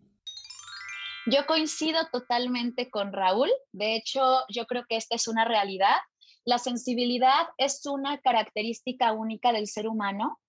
Yo 1.27 1.47
coincido 1.47 2.01
totalmente 2.13 2.91
con 2.91 3.13
Raúl. 3.13 3.49
De 3.71 3.95
hecho, 3.95 4.41
yo 4.49 4.67
creo 4.67 4.85
que 4.89 4.97
esta 4.97 5.15
es 5.15 5.29
una 5.29 5.45
realidad. 5.45 5.97
La 6.45 6.59
sensibilidad 6.59 7.47
es 7.59 7.87
una 7.87 8.19
característica 8.19 9.13
única 9.13 9.53
del 9.53 9.69
ser 9.69 9.87
humano. 9.87 10.41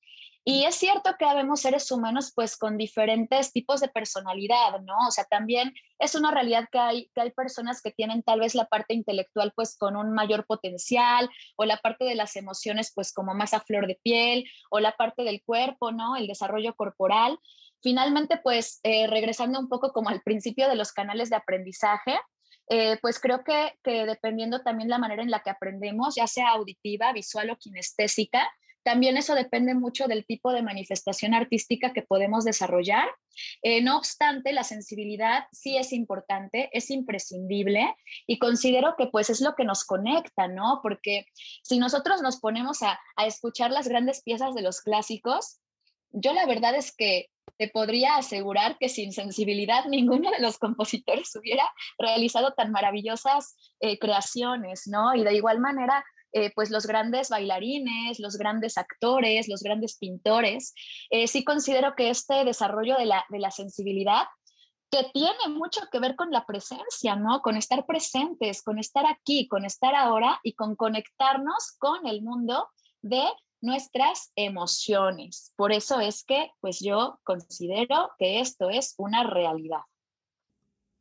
Y 0.46 0.66
es 0.66 0.76
cierto 0.76 1.16
que 1.18 1.24
habemos 1.24 1.62
seres 1.62 1.90
humanos 1.90 2.34
pues 2.36 2.58
con 2.58 2.78
diferentes 2.78 3.54
tipos 3.54 3.80
de 3.80 3.88
personalidad, 3.88 4.82
¿no? 4.82 5.08
O 5.08 5.12
sea, 5.12 5.24
también 5.24 5.74
es 6.00 6.16
una 6.16 6.32
realidad 6.32 6.68
que 6.70 6.80
hay, 6.80 7.10
que 7.16 7.22
hay 7.22 7.32
personas 7.32 7.82
que 7.82 7.92
tienen 7.92 8.24
tal 8.24 8.42
vez 8.42 8.54
la 8.54 8.66
parte 8.66 8.94
intelectual 8.94 9.54
pues 9.56 9.78
con 9.78 9.96
un 9.96 10.12
mayor 10.12 10.46
potencial 10.46 11.30
o 11.56 11.64
la 11.64 11.78
parte 11.78 12.04
de 12.04 12.16
las 12.16 12.36
emociones 12.36 12.92
pues 12.94 13.14
como 13.14 13.34
más 13.34 13.54
a 13.54 13.62
flor 13.62 13.88
de 13.88 13.98
piel 14.04 14.44
o 14.70 14.82
la 14.82 14.92
parte 14.98 15.24
del 15.24 15.42
cuerpo, 15.46 15.94
¿no? 15.94 16.18
El 16.18 16.28
desarrollo 16.28 16.76
corporal. 16.76 17.40
Finalmente, 17.84 18.40
pues 18.42 18.80
eh, 18.84 19.08
regresando 19.08 19.60
un 19.60 19.68
poco 19.68 19.92
como 19.92 20.10
al 20.10 20.22
principio 20.22 20.70
de 20.70 20.76
los 20.76 20.94
canales 20.94 21.30
de 21.30 21.36
aprendizaje, 21.36 22.18
eh, 22.70 22.98
pues 23.02 23.20
creo 23.20 23.44
que, 23.44 23.74
dependiendo 23.84 24.62
también 24.62 24.90
la 24.90 24.98
manera 24.98 25.22
en 25.22 25.30
la 25.30 25.42
que 25.42 25.50
aprendemos, 25.50 26.16
ya 26.16 26.26
sea 26.28 26.52
auditiva, 26.52 27.12
visual 27.12 27.50
o 27.50 27.58
kinestésica, 27.58 28.50
también 28.84 29.18
eso 29.18 29.36
depende 29.36 29.76
mucho 29.76 30.08
del 30.08 30.26
tipo 30.26 30.52
de 30.52 30.62
manifestación 30.62 31.34
artística 31.34 31.94
que 31.94 32.02
podemos 32.02 32.46
desarrollar. 32.46 33.10
Eh, 33.62 33.82
no 33.82 33.98
obstante, 33.98 34.54
la 34.54 34.64
sensibilidad 34.64 35.46
sí 35.52 35.78
es 35.78 35.92
importante, 35.92 36.70
es 36.74 36.90
imprescindible 36.90 37.96
y 38.28 38.40
considero 38.40 38.96
que 38.98 39.08
pues 39.08 39.30
es 39.30 39.42
lo 39.42 39.56
que 39.56 39.66
nos 39.66 39.84
conecta, 39.86 40.48
¿no? 40.48 40.80
Porque 40.84 41.26
si 41.64 41.80
nosotros 41.80 42.22
nos 42.22 42.40
ponemos 42.40 42.82
a 42.82 43.00
escuchar 43.26 43.72
las 43.72 43.88
grandes 43.88 44.22
piezas 44.22 44.54
de 44.54 44.62
los 44.62 44.82
clásicos, 44.82 45.63
yo 46.14 46.34
la 46.34 46.46
verdad 46.46 46.76
es 46.76 46.96
que 46.96 47.30
te 47.58 47.68
podría 47.68 48.16
asegurar 48.16 48.78
que 48.78 48.90
sin 48.90 49.12
sensibilidad 49.12 49.86
ninguno 49.90 50.32
de 50.32 50.40
los 50.40 50.58
compositores 50.58 51.36
hubiera 51.36 51.64
realizado 51.98 52.54
tan 52.54 52.72
maravillosas 52.72 53.56
eh, 53.80 54.00
creaciones, 54.00 54.84
¿no? 54.88 55.14
Y 55.16 55.24
de 55.24 55.36
igual 55.36 55.60
manera, 55.60 56.04
eh, 56.32 56.52
pues 56.56 56.72
los 56.72 56.88
grandes 56.88 57.30
bailarines, 57.30 58.20
los 58.20 58.38
grandes 58.38 58.78
actores, 58.78 59.48
los 59.48 59.62
grandes 59.62 59.98
pintores, 59.98 60.74
eh, 61.10 61.28
sí 61.28 61.44
considero 61.44 61.94
que 61.96 62.10
este 62.10 62.44
desarrollo 62.44 62.98
de 62.98 63.06
la, 63.06 63.26
de 63.30 63.40
la 63.40 63.52
sensibilidad 63.52 64.26
que 64.90 65.10
tiene 65.12 65.48
mucho 65.50 65.82
que 65.92 66.00
ver 66.00 66.16
con 66.16 66.30
la 66.30 66.46
presencia, 66.46 67.16
¿no? 67.16 67.42
Con 67.42 67.58
estar 67.58 67.84
presentes, 67.88 68.62
con 68.62 68.78
estar 68.78 69.08
aquí, 69.08 69.48
con 69.48 69.66
estar 69.66 69.96
ahora 69.96 70.40
y 70.44 70.54
con 70.54 70.76
conectarnos 70.76 71.76
con 71.80 72.06
el 72.06 72.22
mundo 72.22 72.70
de 73.02 73.24
nuestras 73.64 74.32
emociones. 74.36 75.54
Por 75.56 75.72
eso 75.72 76.00
es 76.02 76.24
que, 76.24 76.52
pues 76.60 76.80
yo 76.82 77.20
considero 77.24 78.12
que 78.20 78.42
esto 78.42 78.70
es 78.70 78.94
una 78.98 79.24
realidad. 79.24 79.80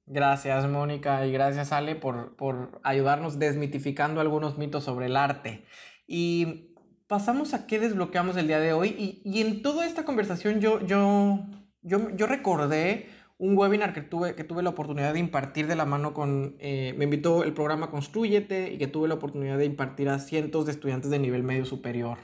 Gracias, 0.06 0.68
Mónica, 0.68 1.26
y 1.26 1.32
gracias, 1.32 1.72
Ale, 1.72 1.96
por, 1.96 2.36
por 2.36 2.80
ayudarnos 2.84 3.38
desmitificando 3.38 4.20
algunos 4.20 4.58
mitos 4.58 4.84
sobre 4.84 5.06
el 5.06 5.16
arte. 5.16 5.66
Y 6.06 6.74
pasamos 7.08 7.52
a 7.52 7.66
qué 7.66 7.78
desbloqueamos 7.78 8.36
el 8.36 8.46
día 8.46 8.60
de 8.60 8.72
hoy. 8.72 9.20
Y, 9.24 9.40
en 9.40 9.62
toda 9.62 9.84
esta 9.84 10.04
conversación 10.04 10.60
yo, 10.60 10.80
yo, 10.86 11.40
yo, 11.82 12.10
yo 12.10 12.26
recordé 12.26 13.10
un 13.42 13.58
webinar 13.58 13.92
que 13.92 14.02
tuve, 14.02 14.36
que 14.36 14.44
tuve 14.44 14.62
la 14.62 14.70
oportunidad 14.70 15.12
de 15.14 15.18
impartir 15.18 15.66
de 15.66 15.74
la 15.74 15.84
mano 15.84 16.14
con, 16.14 16.54
eh, 16.60 16.94
me 16.96 17.06
invitó 17.06 17.42
el 17.42 17.52
programa 17.52 17.90
Construyete 17.90 18.72
y 18.72 18.78
que 18.78 18.86
tuve 18.86 19.08
la 19.08 19.14
oportunidad 19.14 19.58
de 19.58 19.64
impartir 19.64 20.08
a 20.10 20.20
cientos 20.20 20.64
de 20.64 20.70
estudiantes 20.70 21.10
de 21.10 21.18
nivel 21.18 21.42
medio 21.42 21.64
superior. 21.64 22.18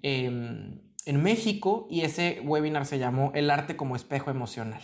Em, 0.00 0.80
en 1.04 1.22
México 1.22 1.86
y 1.90 2.00
ese 2.02 2.40
webinar 2.42 2.86
se 2.86 2.98
llamó 2.98 3.32
El 3.34 3.50
arte 3.50 3.76
como 3.76 3.96
espejo 3.96 4.30
emocional. 4.30 4.80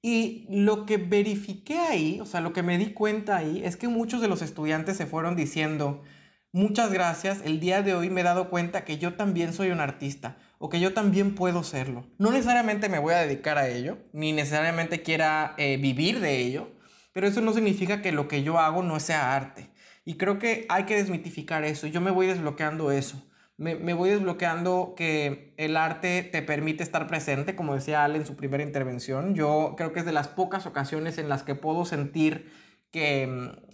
Y 0.00 0.46
lo 0.48 0.86
que 0.86 0.96
verifiqué 0.96 1.78
ahí, 1.80 2.18
o 2.20 2.24
sea, 2.24 2.40
lo 2.40 2.54
que 2.54 2.62
me 2.62 2.78
di 2.78 2.94
cuenta 2.94 3.36
ahí, 3.36 3.60
es 3.62 3.76
que 3.76 3.88
muchos 3.88 4.22
de 4.22 4.28
los 4.28 4.40
estudiantes 4.40 4.96
se 4.96 5.04
fueron 5.04 5.36
diciendo, 5.36 6.02
muchas 6.52 6.92
gracias, 6.92 7.40
el 7.44 7.60
día 7.60 7.82
de 7.82 7.94
hoy 7.94 8.10
me 8.10 8.20
he 8.22 8.24
dado 8.24 8.50
cuenta 8.50 8.84
que 8.84 8.98
yo 8.98 9.14
también 9.14 9.52
soy 9.52 9.70
un 9.70 9.80
artista 9.80 10.36
o 10.58 10.68
que 10.68 10.80
yo 10.80 10.94
también 10.94 11.34
puedo 11.34 11.62
serlo. 11.62 12.06
No 12.18 12.30
necesariamente 12.30 12.88
me 12.88 12.98
voy 12.98 13.14
a 13.14 13.18
dedicar 13.18 13.58
a 13.58 13.68
ello, 13.68 13.98
ni 14.12 14.32
necesariamente 14.32 15.02
quiera 15.02 15.54
eh, 15.56 15.76
vivir 15.76 16.20
de 16.20 16.38
ello, 16.38 16.70
pero 17.12 17.26
eso 17.26 17.40
no 17.40 17.52
significa 17.52 18.02
que 18.02 18.12
lo 18.12 18.28
que 18.28 18.42
yo 18.42 18.58
hago 18.58 18.82
no 18.82 19.00
sea 19.00 19.34
arte. 19.34 19.70
Y 20.04 20.16
creo 20.16 20.38
que 20.38 20.66
hay 20.68 20.84
que 20.84 20.96
desmitificar 20.96 21.64
eso, 21.64 21.86
yo 21.86 22.00
me 22.00 22.10
voy 22.10 22.26
desbloqueando 22.26 22.90
eso 22.90 23.24
me, 23.58 23.92
voy 23.92 24.10
desbloqueando 24.10 24.94
que 24.96 25.52
el 25.56 25.76
arte 25.76 26.22
te 26.22 26.42
permite 26.42 26.84
estar 26.84 27.08
presente, 27.08 27.56
como 27.56 27.74
decía 27.74 28.04
Ale 28.04 28.18
en 28.18 28.26
su 28.26 28.36
primera 28.36 28.62
intervención. 28.62 29.34
Yo 29.34 29.74
creo 29.76 29.92
que 29.92 29.98
es 29.98 30.06
de 30.06 30.12
las 30.12 30.28
pocas 30.28 30.64
ocasiones 30.64 31.18
en 31.18 31.28
las 31.28 31.42
que 31.42 31.56
puedo 31.56 31.84
sentir 31.84 32.52
que 32.92 33.26
mm, 33.26 33.67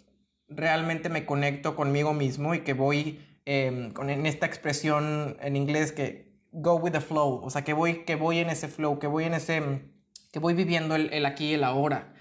realmente 0.48 1.08
me 1.08 1.26
conecto 1.26 1.76
conmigo 1.76 2.12
mismo 2.12 2.54
y 2.54 2.60
que 2.60 2.72
voy 2.74 3.20
em, 3.44 3.90
con, 3.92 4.10
en 4.10 4.26
esta 4.26 4.46
expresión 4.46 5.36
en 5.40 5.56
inglés 5.56 5.92
que 5.92 6.32
go 6.52 6.76
with 6.76 6.92
the 6.92 7.00
flow, 7.00 7.40
o 7.42 7.50
sea, 7.50 7.64
que 7.64 7.72
voy, 7.72 8.04
que 8.04 8.14
voy 8.14 8.38
en 8.38 8.50
ese 8.50 8.68
flow, 8.68 8.98
que 8.98 9.06
voy 9.06 9.24
en 9.24 9.34
ese, 9.34 9.62
que 10.32 10.38
voy 10.38 10.54
viviendo 10.54 10.94
el, 10.94 11.12
el 11.12 11.26
aquí 11.26 11.50
y 11.50 11.54
el 11.54 11.64
ahora. 11.64 12.14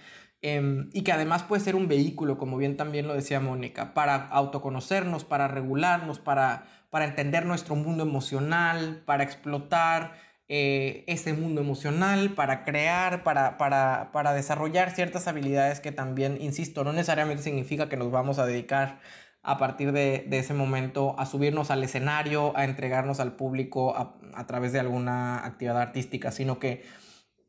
Em, 0.45 0.89
y 0.91 1.03
que 1.03 1.13
además 1.13 1.43
puede 1.43 1.63
ser 1.63 1.73
un 1.73 1.87
vehículo, 1.87 2.37
como 2.37 2.57
bien 2.57 2.75
también 2.75 3.07
lo 3.07 3.13
decía 3.13 3.39
Mónica, 3.39 3.93
para 3.93 4.27
autoconocernos, 4.27 5.23
para 5.23 5.47
regularnos, 5.47 6.19
para, 6.19 6.65
para 6.89 7.05
entender 7.05 7.45
nuestro 7.45 7.75
mundo 7.75 8.03
emocional, 8.03 9.03
para 9.05 9.23
explotar 9.23 10.15
eh, 10.55 11.03
ese 11.07 11.33
mundo 11.33 11.61
emocional, 11.61 12.35
para 12.35 12.63
crear, 12.63 13.23
para, 13.23 13.57
para, 13.57 14.11
para 14.11 14.33
desarrollar 14.35 14.91
ciertas 14.91 15.27
habilidades 15.27 15.79
que 15.79 15.91
también, 15.91 16.37
insisto, 16.39 16.83
no 16.83 16.93
necesariamente 16.93 17.41
significa 17.41 17.89
que 17.89 17.97
nos 17.97 18.11
vamos 18.11 18.37
a 18.37 18.45
dedicar 18.45 18.99
a 19.41 19.57
partir 19.57 19.93
de, 19.93 20.27
ese 20.29 20.53
momento 20.53 21.15
a 21.17 21.25
subirnos 21.25 21.71
al 21.71 21.83
escenario, 21.83 22.55
a 22.55 22.65
entregarnos 22.65 23.19
al 23.19 23.35
público 23.35 23.97
a, 23.97 24.45
través 24.45 24.73
de 24.73 24.79
alguna 24.79 25.43
actividad 25.43 25.81
artística, 25.81 26.31
sino 26.31 26.59
que 26.59 26.85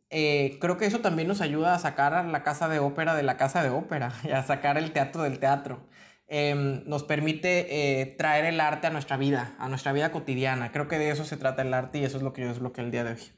eh, 0.09 0.57
creo 0.59 0.79
que 0.79 0.87
eso 0.87 1.01
también 1.01 1.29
nos 1.29 1.43
ayuda 1.43 1.75
a 1.75 1.79
sacar 1.81 2.25
la 2.25 2.43
casa 2.43 2.71
de 2.71 2.79
ópera 2.79 3.15
de 3.15 3.23
la 3.23 3.37
casa 3.37 3.63
de 3.63 3.69
ópera 3.69 4.15
y 4.25 4.31
a 4.31 4.43
sacar 4.45 4.79
el 4.79 4.93
teatro 4.93 5.25
del 5.25 5.41
teatro. 5.41 5.87
Em, 6.27 6.83
nos 6.87 7.05
permite 7.05 8.01
eh, 8.01 8.07
traer 8.17 8.45
el 8.45 8.61
arte 8.61 8.87
a 8.87 8.91
nuestra 8.91 9.17
vida, 9.17 9.55
a 9.59 9.69
nuestra 9.69 9.93
vida 9.93 10.13
cotidiana. 10.13 10.73
Creo 10.73 10.89
que 10.89 10.99
de 10.99 11.11
eso 11.11 11.25
se 11.25 11.37
trata 11.37 11.63
el 11.63 11.75
arte 11.75 11.99
y 11.99 12.05
eso 12.05 12.17
es 12.17 12.23
lo 12.23 12.33
que 12.33 12.43
yo 12.43 12.49
desbloqueé 12.49 12.85
el 12.85 12.91
día 12.91 13.05
de 13.05 13.13
hoy. 13.13 13.33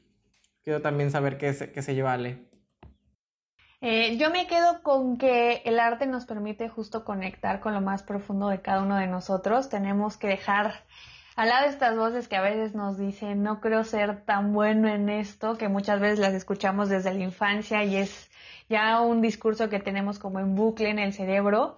Quiero 0.63 0.81
también 0.81 1.11
saber 1.11 1.37
qué 1.37 1.53
se, 1.53 1.71
qué 1.71 1.81
se 1.81 1.95
lleva 1.95 2.13
Ale. 2.13 2.47
Eh, 3.79 4.17
yo 4.17 4.31
me 4.31 4.47
quedo 4.47 4.81
con 4.81 5.17
que 5.17 5.61
el 5.65 5.79
arte 5.79 6.07
nos 6.07 6.25
permite 6.25 6.67
justo 6.67 7.05
conectar 7.05 7.59
con 7.59 7.73
lo 7.73 7.81
más 7.81 8.01
profundo 8.01 8.49
de 8.49 8.61
cada 8.61 8.81
uno 8.81 8.95
de 8.95 9.07
nosotros. 9.07 9.69
Tenemos 9.69 10.17
que 10.17 10.27
dejar 10.27 10.83
al 11.35 11.49
lado 11.49 11.69
estas 11.69 11.95
voces 11.95 12.27
que 12.27 12.35
a 12.35 12.41
veces 12.41 12.73
nos 12.73 12.97
dicen 12.97 13.43
no 13.43 13.61
creo 13.61 13.83
ser 13.83 14.25
tan 14.25 14.53
bueno 14.53 14.87
en 14.87 15.09
esto, 15.09 15.55
que 15.57 15.69
muchas 15.69 15.99
veces 15.99 16.17
las 16.17 16.33
escuchamos 16.33 16.89
desde 16.89 17.13
la 17.13 17.23
infancia 17.23 17.83
y 17.83 17.97
es 17.97 18.31
ya 18.67 18.99
un 19.01 19.21
discurso 19.21 19.69
que 19.69 19.79
tenemos 19.79 20.17
como 20.17 20.39
en 20.39 20.55
bucle 20.55 20.89
en 20.89 20.97
el 20.97 21.13
cerebro 21.13 21.77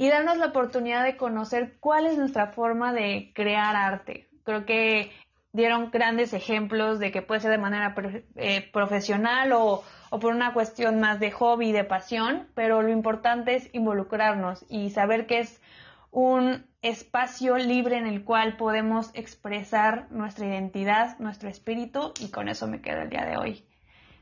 y 0.00 0.08
darnos 0.08 0.38
la 0.38 0.46
oportunidad 0.46 1.04
de 1.04 1.16
conocer 1.16 1.76
cuál 1.78 2.06
es 2.06 2.16
nuestra 2.16 2.48
forma 2.48 2.92
de 2.92 3.32
crear 3.34 3.76
arte. 3.76 4.28
Creo 4.44 4.64
que 4.64 5.12
dieron 5.52 5.90
grandes 5.90 6.32
ejemplos 6.32 6.98
de 6.98 7.12
que 7.12 7.22
puede 7.22 7.40
ser 7.40 7.50
de 7.50 7.58
manera 7.58 7.94
eh, 8.36 8.68
profesional 8.72 9.52
o 9.52 9.84
o 10.10 10.18
por 10.18 10.34
una 10.34 10.52
cuestión 10.52 11.00
más 11.00 11.20
de 11.20 11.30
hobby, 11.30 11.72
de 11.72 11.84
pasión, 11.84 12.48
pero 12.54 12.82
lo 12.82 12.90
importante 12.90 13.54
es 13.54 13.70
involucrarnos 13.72 14.66
y 14.68 14.90
saber 14.90 15.26
que 15.26 15.38
es 15.38 15.62
un 16.10 16.66
espacio 16.82 17.56
libre 17.56 17.96
en 17.96 18.06
el 18.06 18.24
cual 18.24 18.56
podemos 18.56 19.10
expresar 19.14 20.10
nuestra 20.10 20.46
identidad, 20.46 21.16
nuestro 21.20 21.48
espíritu 21.48 22.12
y 22.20 22.30
con 22.30 22.48
eso 22.48 22.66
me 22.66 22.82
quedo 22.82 23.02
el 23.02 23.10
día 23.10 23.24
de 23.24 23.36
hoy. 23.36 23.64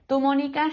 ¿Tú, 0.06 0.20
Mónica? 0.20 0.68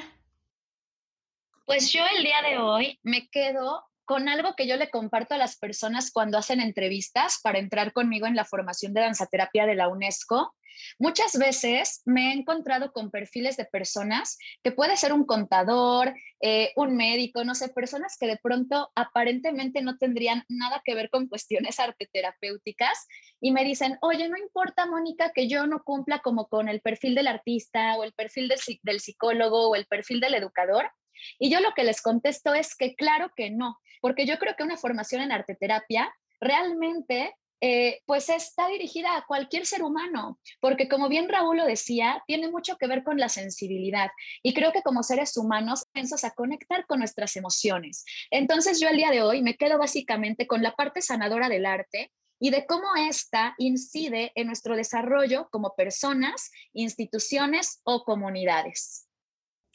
Pues 1.66 1.92
yo 1.92 2.02
el 2.18 2.24
día 2.24 2.42
de 2.48 2.58
hoy 2.58 3.00
me 3.02 3.30
quedo 3.30 3.86
con 4.06 4.30
algo 4.30 4.56
que 4.56 4.68
yo 4.68 4.78
le 4.78 4.90
comparto 4.90 5.36
a 5.36 5.38
las 5.38 5.58
personas 5.58 6.12
cuando 6.12 6.38
hacen 6.38 6.62
entrevistas 6.62 7.40
para 7.44 7.60
entrar 7.60 7.92
conmigo 7.92 8.28
en 8.28 8.36
la 8.36 8.46
formación 8.46 8.94
de 8.94 9.02
danzaterapia 9.02 9.66
de 9.66 9.76
la 9.76 9.90
UNESCO. 9.90 10.56
Muchas 11.00 11.38
veces 11.38 12.02
me 12.06 12.30
he 12.30 12.34
encontrado 12.34 12.92
con 12.92 13.10
perfiles 13.10 13.58
de 13.58 13.66
personas 13.66 14.38
que 14.64 14.72
puede 14.72 14.98
ser 14.98 15.14
un 15.14 15.26
contador, 15.26 16.14
eh, 16.42 16.72
un 16.76 16.96
médico, 16.96 17.44
no 17.44 17.56
sé, 17.56 17.70
personas 17.70 18.18
que 18.20 18.28
de 18.28 18.38
pronto 18.38 18.92
aparentemente 18.96 19.82
no 19.82 19.98
tendrían 19.98 20.44
nada 20.50 20.82
que 20.84 20.96
ver 20.96 21.10
con 21.10 21.28
cuestiones 21.28 21.80
arteterapéuticas 21.80 23.08
y 23.40 23.52
me 23.52 23.64
dicen, 23.64 23.98
oye, 24.02 24.28
no 24.28 24.38
importa, 24.38 24.86
Mónica, 24.86 25.32
que 25.34 25.48
yo 25.48 25.66
no 25.68 25.84
cumpla 25.84 26.20
como 26.20 26.48
con 26.48 26.70
el 26.70 26.82
perfil 26.82 27.16
del 27.16 27.28
artista 27.28 27.96
o 27.96 28.04
el 28.04 28.14
perfil 28.14 28.52
del 28.84 29.00
psicólogo 29.00 29.70
o 29.70 29.76
el 29.76 29.86
perfil 29.86 30.20
del 30.20 30.36
educador. 30.36 30.92
Y 31.40 31.50
yo 31.50 31.60
lo 31.62 31.74
que 31.74 31.84
les 31.84 32.02
contesto 32.02 32.54
es 32.54 32.76
que 32.76 32.96
claro 32.96 33.32
que 33.36 33.50
no, 33.50 33.80
porque 34.06 34.28
yo 34.28 34.38
creo 34.38 34.56
que 34.56 34.62
una 34.62 34.78
formación 34.78 35.24
en 35.24 35.32
arteterapia 35.32 36.14
realmente 36.40 37.34
eh, 37.60 38.02
pues 38.06 38.30
está 38.30 38.68
dirigida 38.68 39.18
a 39.18 39.26
cualquier 39.26 39.66
ser 39.66 39.82
humano, 39.82 40.40
porque 40.60 40.88
como 40.88 41.10
bien 41.10 41.28
Raúl 41.28 41.58
lo 41.58 41.66
decía, 41.66 42.22
tiene 42.28 42.52
mucho 42.52 42.78
que 42.78 42.86
ver 42.86 43.04
con 43.04 43.18
la 43.18 43.30
sensibilidad 43.30 44.12
y 44.44 44.54
creo 44.54 44.72
que 44.72 44.84
como 44.84 45.02
seres 45.02 45.36
humanos 45.38 45.88
pensamos 45.92 46.24
a 46.24 46.36
conectar 46.36 46.86
con 46.86 47.00
nuestras 47.00 47.36
emociones. 47.36 48.06
Entonces 48.30 48.80
yo 48.80 48.90
el 48.90 48.98
día 48.98 49.10
de 49.10 49.24
hoy 49.24 49.42
me 49.42 49.58
quedo 49.58 49.80
básicamente 49.80 50.46
con 50.46 50.62
la 50.62 50.76
parte 50.76 51.02
sanadora 51.02 51.50
del 51.50 51.66
arte 51.66 52.12
y 52.40 52.52
de 52.52 52.68
cómo 52.68 52.86
ésta 53.10 53.56
incide 53.58 54.34
en 54.36 54.46
nuestro 54.46 54.76
desarrollo 54.76 55.50
como 55.50 55.74
personas, 55.74 56.52
instituciones 56.74 57.82
o 57.84 58.04
comunidades. 58.04 59.08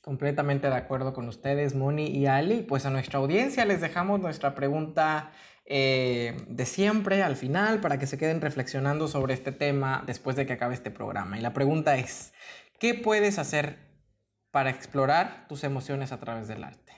Completamente 0.03 0.69
de 0.69 0.77
acuerdo 0.77 1.13
con 1.13 1.29
ustedes, 1.29 1.75
Moni 1.75 2.07
y 2.07 2.27
Ali. 2.27 2.63
Pues 2.63 2.87
a 2.87 2.91
nuestra 2.91 3.19
audiencia 3.19 3.65
les 3.65 3.81
dejamos 3.81 4.21
nuestra 4.21 4.55
pregunta 4.55 5.33
eh, 5.67 6.37
de 6.49 6.67
siempre 6.67 7.23
al 7.23 7.37
final 7.37 7.81
para 7.81 7.99
que 7.99 8.07
se 8.07 8.19
queden 8.19 8.41
reflexionando 8.41 9.09
sobre 9.09 9.35
este 9.35 9.53
tema 9.53 10.03
después 10.07 10.37
de 10.37 10.47
que 10.47 10.55
acabe 10.55 10.75
este 10.75 10.91
programa. 10.91 11.39
Y 11.39 11.43
la 11.43 11.53
pregunta 11.53 11.97
es, 11.97 12.33
¿qué 12.79 12.95
puedes 12.95 13.39
hacer 13.39 13.79
para 14.51 14.71
explorar 14.71 15.47
tus 15.49 15.63
emociones 15.65 16.13
a 16.13 16.19
través 16.19 16.49
del 16.49 16.65
arte? 16.65 16.93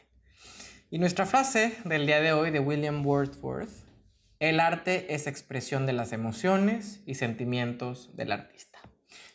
Y 0.91 0.99
nuestra 0.99 1.27
frase 1.27 1.77
del 1.85 2.07
día 2.07 2.21
de 2.21 2.33
hoy 2.33 2.51
de 2.51 2.61
William 2.61 3.05
Wordsworth, 3.05 3.71
el 4.39 4.61
arte 4.61 5.15
es 5.15 5.27
expresión 5.27 5.87
de 5.87 5.93
las 5.93 6.13
emociones 6.13 7.03
y 7.05 7.15
sentimientos 7.17 8.17
del 8.17 8.33
artista. 8.33 8.72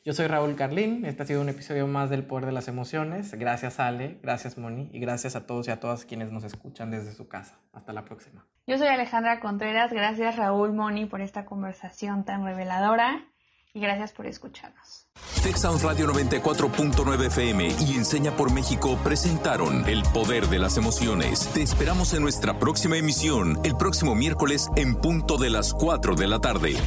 Yo 0.07 0.13
soy 0.13 0.27
Raúl 0.27 0.55
Carlín, 0.55 1.03
este 1.03 1.23
ha 1.23 1.25
sido 1.25 1.41
un 1.41 1.49
episodio 1.49 1.85
más 1.85 2.09
del 2.09 2.23
Poder 2.23 2.45
de 2.45 2.53
las 2.53 2.69
Emociones. 2.69 3.33
Gracias 3.33 3.77
Ale, 3.77 4.19
gracias 4.23 4.57
Moni 4.57 4.89
y 4.93 5.01
gracias 5.01 5.35
a 5.35 5.45
todos 5.45 5.67
y 5.67 5.71
a 5.71 5.81
todas 5.81 6.05
quienes 6.05 6.31
nos 6.31 6.45
escuchan 6.45 6.91
desde 6.91 7.11
su 7.11 7.27
casa. 7.27 7.59
Hasta 7.73 7.91
la 7.91 8.05
próxima. 8.05 8.45
Yo 8.67 8.77
soy 8.77 8.87
Alejandra 8.87 9.41
Contreras, 9.41 9.91
gracias 9.91 10.37
Raúl 10.37 10.71
Moni 10.71 11.07
por 11.07 11.19
esta 11.19 11.43
conversación 11.43 12.23
tan 12.23 12.45
reveladora 12.45 13.25
y 13.73 13.81
gracias 13.81 14.13
por 14.13 14.27
escucharnos. 14.27 15.09
Texas 15.43 15.83
Radio 15.83 16.07
94.9 16.07 17.25
FM 17.25 17.67
y 17.67 17.97
Enseña 17.97 18.31
por 18.31 18.53
México 18.53 18.97
presentaron 19.03 19.83
El 19.89 20.03
Poder 20.13 20.47
de 20.47 20.59
las 20.59 20.77
Emociones. 20.77 21.51
Te 21.53 21.63
esperamos 21.63 22.13
en 22.13 22.21
nuestra 22.21 22.57
próxima 22.59 22.95
emisión 22.95 23.59
el 23.65 23.75
próximo 23.75 24.15
miércoles 24.15 24.69
en 24.77 24.95
punto 24.95 25.37
de 25.37 25.49
las 25.49 25.73
4 25.73 26.15
de 26.15 26.27
la 26.27 26.39
tarde. 26.39 26.77